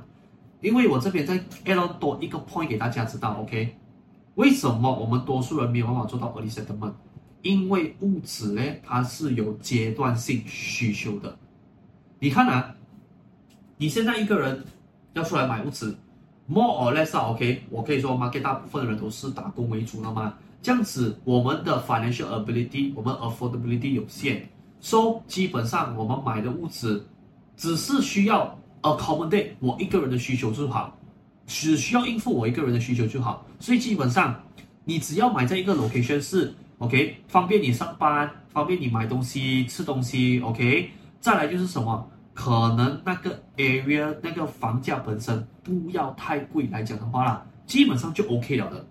[0.59, 3.77] 因为我这边再 add 多一个 point 给大家知道，OK？
[4.35, 6.93] 为什么我们多数人没有办法做到 early settlement？
[7.43, 11.37] 因为物质呢，它是有阶段性需求的。
[12.19, 12.75] 你看啊，
[13.77, 14.65] 你现在一个人
[15.13, 15.95] 要出来买物质
[16.49, 20.33] ，more or less，OK，我可以说，market 大部分的人都是打工为主的嘛。
[20.61, 24.47] 这样子，我们的 financial ability，我们 affordability 有限
[24.79, 27.07] ，so 基本上我们买的屋子
[27.55, 30.97] 只是需要 accommodate 我一个人的需求就好，
[31.47, 33.45] 只需要应付我一个人的需求就好。
[33.59, 34.41] 所以基本上，
[34.83, 36.53] 你只要买在一个 location 是。
[36.79, 40.39] OK，方便你上班，方便你买东西、吃东西。
[40.39, 40.89] OK，
[41.19, 42.09] 再来就是什么？
[42.33, 48.87] 可能那个 area 那个房价本身不要太贵来讲的话啦，基本上就 OK 了的。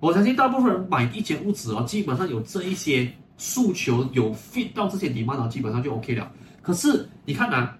[0.00, 6.30] 我相信大部分人买一间屋子哦，基本上有这一些诉求，有 fit 到这些 demand，基本上就 OK 了。
[6.60, 7.76] 可是你看啊，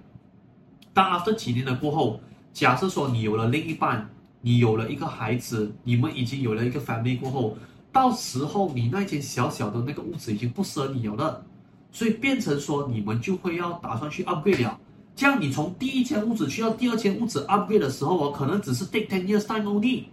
[0.92, 2.20] 当 after 几年的过后，
[2.52, 4.08] 假设说你有了另一半，
[4.40, 7.56] 你有了一个孩子，你们已经有了一个 family 过后。
[7.92, 11.42] 到时候你那间小小的那个屋子已经不适合你了，
[11.90, 14.78] 所以变成说你们就会要打算去 upgrade 了。
[15.14, 20.04] 这样你从第一间屋子去到第二间屋子 upgrade 的时候哦，可能只是 take ten years time only。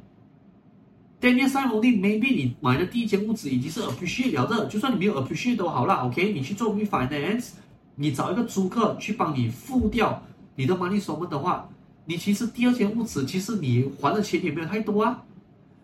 [1.23, 6.33] Ten years time only，maybe 你买的第一间屋子已经是 appreciate 了的，就算你没有 appreciate 都好了，OK？
[6.33, 7.51] 你去做 refinance，
[7.95, 10.21] 你找一个租客去帮你付掉
[10.57, 11.69] 你的 money 什么的话，
[12.03, 15.23] 你其实第二间屋子其实你还的钱也没有太多啊。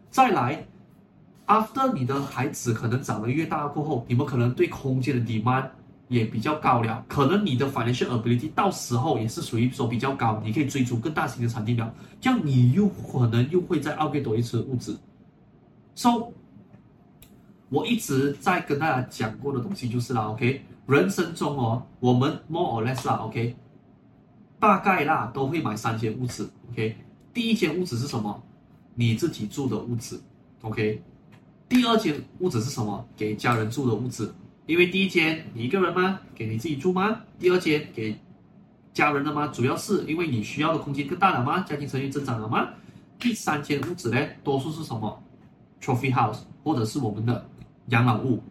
[0.10, 0.66] 再来。
[1.48, 5.68] After 你的孩子可能长得越大过后，你们可能对空间的 demand
[6.10, 14.94] 也比较高了，可能你的 financial ability 到时候也是属于说比较高，你可以追逐更大型的产地了，这样你又可能又会再 upgrade 多一次物质。
[16.00, 16.32] So，
[17.68, 23.54] 我一直在跟大家讲过的东西就是啦，OK，人生中哦，我们 more or less 啦，OK，
[24.62, 26.95] 大概啦都会买三间屋子，OK，
[27.34, 28.41] 第一间屋子是什么？
[28.95, 30.24] 你自己住的屋子
[30.62, 31.04] ，OK。
[31.68, 33.06] 第二间屋子是什么？
[33.18, 34.34] 给家人住的屋子，
[34.68, 36.22] 因为第一间你一个人吗？
[36.34, 37.24] 给你自己住吗？
[37.38, 38.18] 第二间给
[38.93, 39.47] 家人的吗？
[39.47, 41.60] 主要是因为你需要的空间更大了吗？
[41.64, 42.70] 家庭成员增长了吗？
[43.20, 45.22] 第三间屋子呢，多数是什么
[45.82, 47.45] ？Trophy house，或者是我们的
[47.88, 48.41] 养老屋。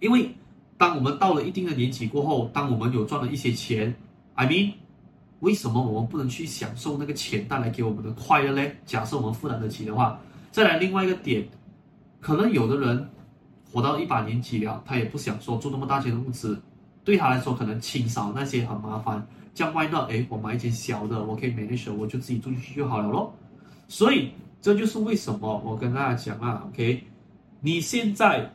[0.00, 0.34] 因为
[0.76, 3.94] 当我们到了一定的年纪过后，当我们有赚了一些钱
[4.34, 4.72] ，I mean，
[5.40, 8.70] 为什么我们不能去享受那个钱带来给我们的快乐呢？
[8.84, 10.18] 假设我们负担得起的话。
[10.50, 11.48] 再来另外一个点，
[12.20, 13.08] 可能有的人
[13.72, 16.60] 活到一把年纪了，他也不想说住那么大间的屋子，
[17.04, 19.26] 对他来说可能清扫那些很麻烦。
[19.54, 20.10] 这样 why not？
[20.10, 23.34] 诶，我买一间小的，我可以 manage，我就自己住进去就好了咯。
[23.88, 24.32] 所以
[24.62, 27.04] 这就是为什么我跟大家讲啊，OK？
[27.60, 28.50] 你现在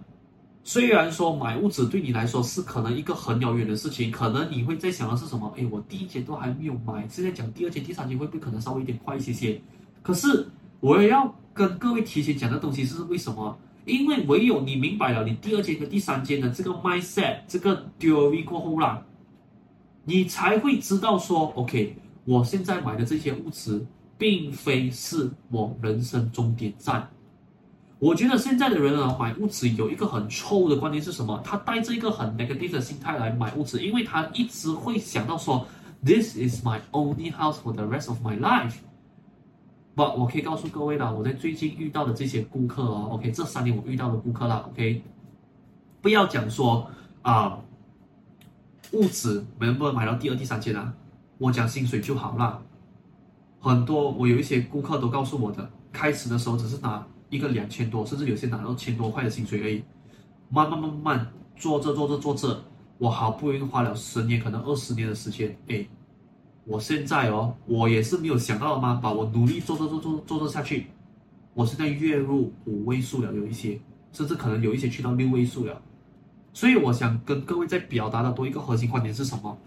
[0.63, 5.53] 虽然说买屋子对你来说是可能一个很遥远的事情，可能你会在想的是什么？
[5.57, 9.61] 诶，我第一间都还没有买，现在讲第二间、第三间会不会可能稍微有点快一些些？
[10.01, 10.47] 可是
[10.79, 11.31] 我也要。
[11.57, 13.57] 跟各位提前讲的东西是为什么？
[13.83, 19.03] 因为唯有你明白了你第二间和第三间的这个 mindset，这个 theory 过后啦，
[20.03, 23.83] 你才会知道说，OK，我现在买的这些物质，
[24.17, 27.07] 并非是我人生终点站。
[27.99, 31.41] 我觉得现在的人啊，买物质有一个很臭的观念是什么？
[31.43, 35.65] 他带着一个很 negative 的心态来买物质，因为他一直会想到说
[36.05, 38.75] ，This is my only house for the rest of my life。
[39.95, 45.01] 不，我可以告诉各位了，我在最近遇到的这些顾客哦，OK，这三年我遇到的顾客了，OK，
[45.99, 46.87] 不要讲说
[47.23, 47.57] 啊，
[48.91, 50.93] 物质能不能买到第二、第三间啊？
[51.39, 52.61] 我讲薪水就好了。
[53.59, 59.83] 很多我有一些顾客都告诉我的，开始的时候只是拿一个两千多，甚至有些拿到千多块的薪水而已。
[60.49, 62.63] 慢慢慢慢做着做着做着，
[62.97, 65.87] 我好不容易花了十年，可能二十年的时间，诶。
[66.63, 70.87] 我现在哦，我也是没有想到的嘛，把我努力做做做做做做下去，
[71.53, 73.79] 我现在月入五位数了，有一些
[74.11, 75.81] 甚至可能有一些去到六位数了。
[76.53, 79.57] 所以我想跟各位在表达的多一个核心观点是什么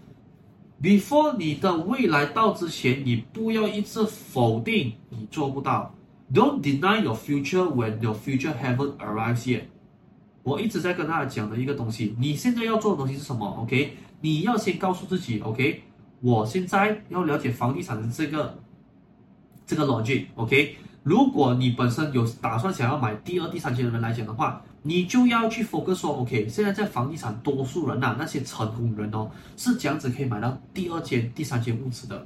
[0.81, 5.93] ？Before 你的未来到之前，你不要一直否定你做不到。
[6.33, 9.63] Don't deny your future when your future haven't arrived yet。
[10.43, 15.83] 我一直在跟大家讲的一个东西，你现在要做的东西是什么？OK，你要先告诉自己，OK，
[16.21, 18.57] 我现在要了解房地产的这个
[19.67, 20.77] 这个逻辑，OK。
[21.03, 32.25] 如果你本身有打算想要买第二、第三间的人来讲的话，你就要去 focus 说，OK，现在在房地产多数人呐、啊，那些成功人哦，是这样子可以买到第二间、第三间屋子的。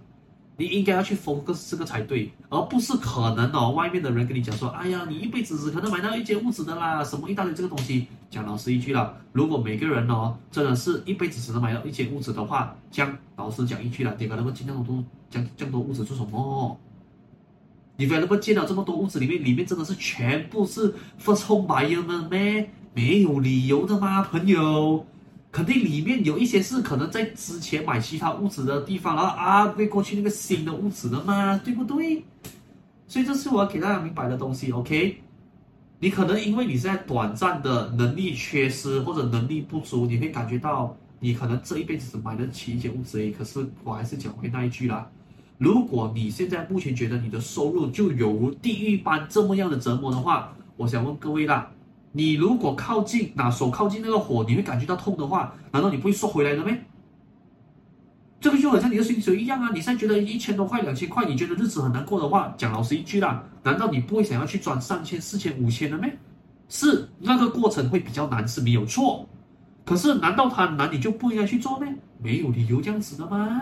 [0.57, 8.07] 你应该要去 focus 这个才对，而不是可能哦，外面的人跟你讲说，哎呀，你一辈子只可能买到一间屋子的啦，什么一大堆这个东西。
[8.29, 16.79] 讲老实一句啦，如果每个人哦，真的是一辈子只能买到一间屋子的话，讲老实讲一句啦，点解那么尽量多讲这么多屋子做什么？
[17.97, 20.93] 你为什么建了这么多屋子里面，里面真的是全部是
[21.23, 22.27] first home buyer 吗？
[22.29, 25.05] 没，没有理由的吗，朋友？
[25.51, 32.25] 肯定里面有一些是可能在之前买其他屋子的地方，然后啊，被过去那个新的屋子的嘛，对不对？
[33.07, 35.21] 所以这是我要给大家明白的东西，OK？
[35.99, 43.31] 你可能因为你现在短暂的能力缺失或者能力不足，你会感觉到你可能这一辈子只买得起一间屋子而已。
[43.31, 45.09] 可是我还是讲回那一句啦。
[45.57, 51.71] 如果你现在目前觉得你的收入就有如地狱般这么样的折磨的话，我想问各位啦，
[52.11, 56.77] 你如果靠近拿手靠近那个火，你会感觉到痛的话，难道你不会缩回来的吗？
[58.41, 66.05] 这个就好像你的薪水一样啊，你现在觉得一千多块、两千块，你觉得日子很难过的话，讲老实一句啦，难道你不会想要去赚三千、四千、五千的吗？
[66.67, 69.25] 是那个过程会比较难，是没有错。
[69.85, 71.87] 可是难道它难你就不应该去做吗？
[72.21, 73.61] 没有理由这样子的吗？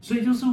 [0.00, 0.46] 所以就是。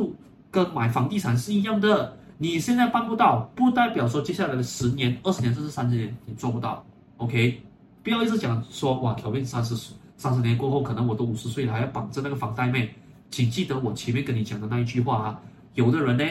[0.58, 6.84] 跟买房地产是一样的，你现在办不到，不代表说接下来的十年、二十年甚至三十年你做不到。
[7.18, 7.62] OK，
[8.02, 9.76] 不要一直讲说哇，条件三十
[10.18, 12.92] 三十年过后，可能我都五十岁了，还要绑着那个房贷妹。
[13.30, 15.40] 请记得我前面跟你讲的那一句话啊，
[15.76, 16.26] 有的人呢，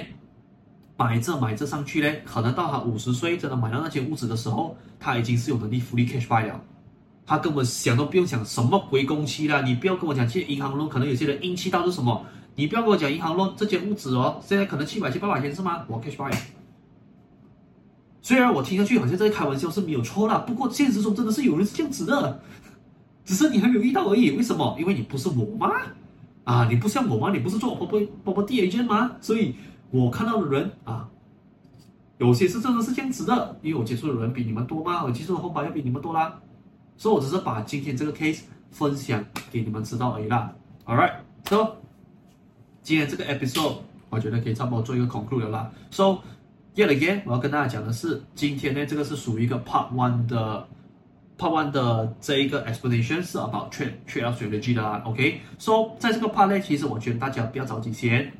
[0.96, 6.60] 买着买着上去呢，可能到他五十岁真的买到那间屋子的时候，他已经是有能力 fully cash buy 了，
[7.24, 9.62] 他根本想都不用想什么回工期了。
[9.62, 12.26] 你不要跟我讲借银行咯，可能有些人运气到是什么？
[12.56, 15.84] 你不要跟我讲银行咯，这间屋子哦，现在可能七百千、八百千是吗？
[15.86, 16.34] 我 cash buy。
[18.22, 22.40] 虽然我听上去好像在开玩笑是没有错啦，不过现实中真的是有人是这样子的，
[23.24, 24.30] 只是你还没有遇到而已。
[24.32, 24.74] 为什么？
[24.80, 25.70] 因为你不是我吗？
[26.44, 27.30] 啊，你不像我吗？
[27.30, 29.12] 你不是做宝宝宝宝地 agent 吗？
[29.20, 29.54] 所以
[29.90, 31.06] 我看到的人啊，
[32.16, 35.04] 有些是真的是这样子的，因为我接触的人比你们多吗？
[35.04, 36.40] 我接触的 home buyer 要比你们多啦，
[36.96, 38.40] 所以我只是把今天这个 case
[38.70, 40.52] 分享给你们知道而已啦。
[40.86, 41.85] All right，so。
[42.86, 43.78] 今天这个 episode，
[44.10, 45.72] 我觉得可以差不多做一个 conclude 了啦。
[45.90, 46.20] So
[46.76, 50.64] yet again，我要跟大家讲的是，今天呢，这个是属于一个 part one 的
[51.36, 55.02] part one 的这一个 explanation 是 about trade trade strategy 的啦。
[55.04, 58.32] OK，so 在这个 part 呢，其实我觉得大家不要着急先。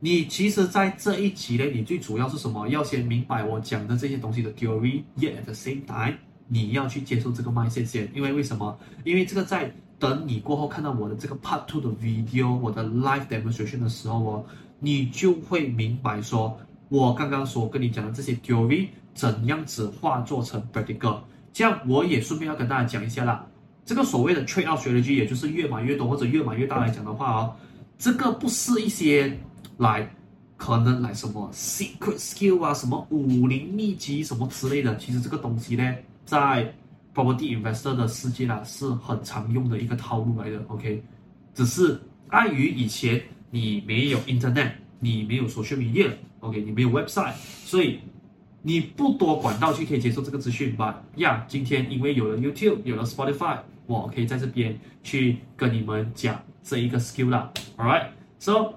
[0.00, 2.68] 你其实在这一集呢，你最主要是什么？
[2.68, 6.12] 要先明白我讲的这些东西的 theory，yet at the same time，
[6.46, 8.06] 你要去接受这个 mindset。
[8.12, 8.78] 因为为什么？
[9.02, 14.44] 因为这个在等你过后看到我的这个 Part Two 的 video，我的 live demonstration 的时候哦，
[14.78, 21.20] 你就会明白说，我刚刚所跟你讲的这些 theory 怎样子化作成 practical。
[21.52, 23.46] 这样我也顺便要跟大家讲一下啦，
[23.86, 27.56] 这个所谓的 trade out strategy，也就是越买越多或者越买越大来讲的话哦，
[27.98, 29.34] 这个不是一些
[29.78, 30.06] 来
[30.58, 35.94] 可能来什么 secret skill 啊，什么武林秘籍什么之类的，其实这个东西呢，
[36.26, 36.74] 在
[37.16, 41.02] Property investor 的世界啦，是很常用的一个套路来的，OK，
[41.54, 41.98] 只是
[42.28, 47.32] 碍于以前你没有 Internet，你没有 social media，OK，你没有 website，
[47.64, 48.00] 所以
[48.60, 51.02] 你不多管道去可以接受这个资讯吧？
[51.16, 58.74] 呀，今天因为有了 YouTube，有了 Spotify，我可以在这边去跟你们讲这一个 skill 啦，All right，so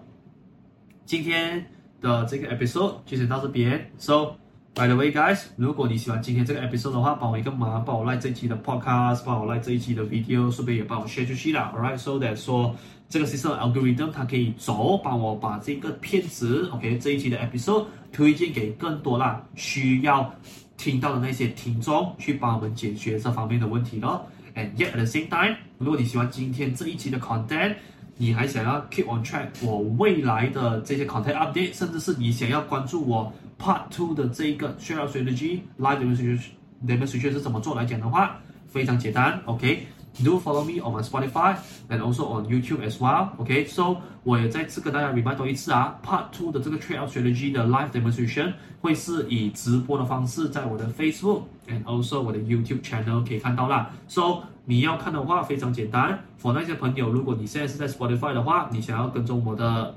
[1.06, 1.66] 今天
[2.00, 4.38] 的这个 episode 就先到这边，so。
[4.80, 11.74] By the way, guys，如果你喜欢今天这个 episode 的话，帮我一个忙，帮我 like 这一期的 podcast，帮我 like 这一期的 video，顺便也帮我 share 出去啦。
[11.76, 12.74] Alright，so that 说
[13.10, 20.34] 这个 system algorithm 它可以走，帮我把这个片子，OK，这一期的 episode 推荐给更多啦需要
[20.78, 24.26] 听到的那些听众，去帮我们解决这方面的问题咯。
[24.56, 27.76] And yet at the same time，如果你喜欢今天这一期的 content，
[28.19, 33.33] 你还想要 keep on track 我未来的这些 content update，甚至是你想要关注我。
[33.57, 36.41] Part Two 的这一个 Trade Strategy Live Demonstration
[36.85, 39.87] Demonstration 是怎么做来讲的话，非常简单，OK，
[40.25, 41.57] do follow me on my Spotify
[41.89, 43.29] and also on YouTube as well.
[43.39, 43.99] OK，so、okay?
[44.25, 52.21] 我也再次跟大家 remind 多一次啊，Part Two 的这个 Trade Out Strategy 的 Live Demonstration 会是以直播的方式在我的 Facebook and also
[52.21, 53.91] 我的 YouTube Channel 可以看到啦。
[54.09, 59.96] So 你要看的话非常简单，for 那些朋友，如果你现在是在 Spotify 的话，你想要跟踪我的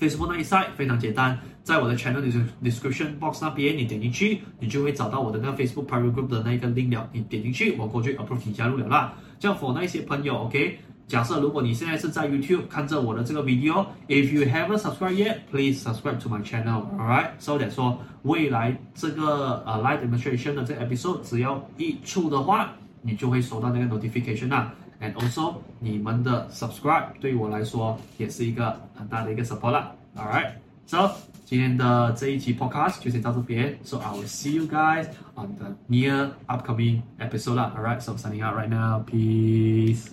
[0.00, 2.22] Facebook 那一 side 非常简单，在我的 Channel
[2.62, 9.12] Description Box 那边，你点进去，你就会找到我的那个 Facebook Private Group 的那个 link 了，你点进去，我过去 approve 你加入了啦。
[9.38, 19.74] 这样 for 那些朋友，OK，假设如果你现在是在 YouTube 看着我的这个 video，if you haven't subscribed yet，please subscribe to my channel，alright？So that 说未来这个呃
[19.84, 22.72] live demonstration 的这个 episode 只要一出的话，
[23.03, 24.73] 你就会收到那个 notification 啦。
[25.01, 29.91] And also，你们的 subscribe 对于我来说也是一个很大的一个 support 啦。
[30.15, 31.11] Alright，so
[31.45, 33.77] 今天的这一期 podcast 就先到这边。
[33.83, 37.73] So I will see you guys on the near upcoming episode 啦。
[37.77, 40.07] Alright，so signing out right now，peace。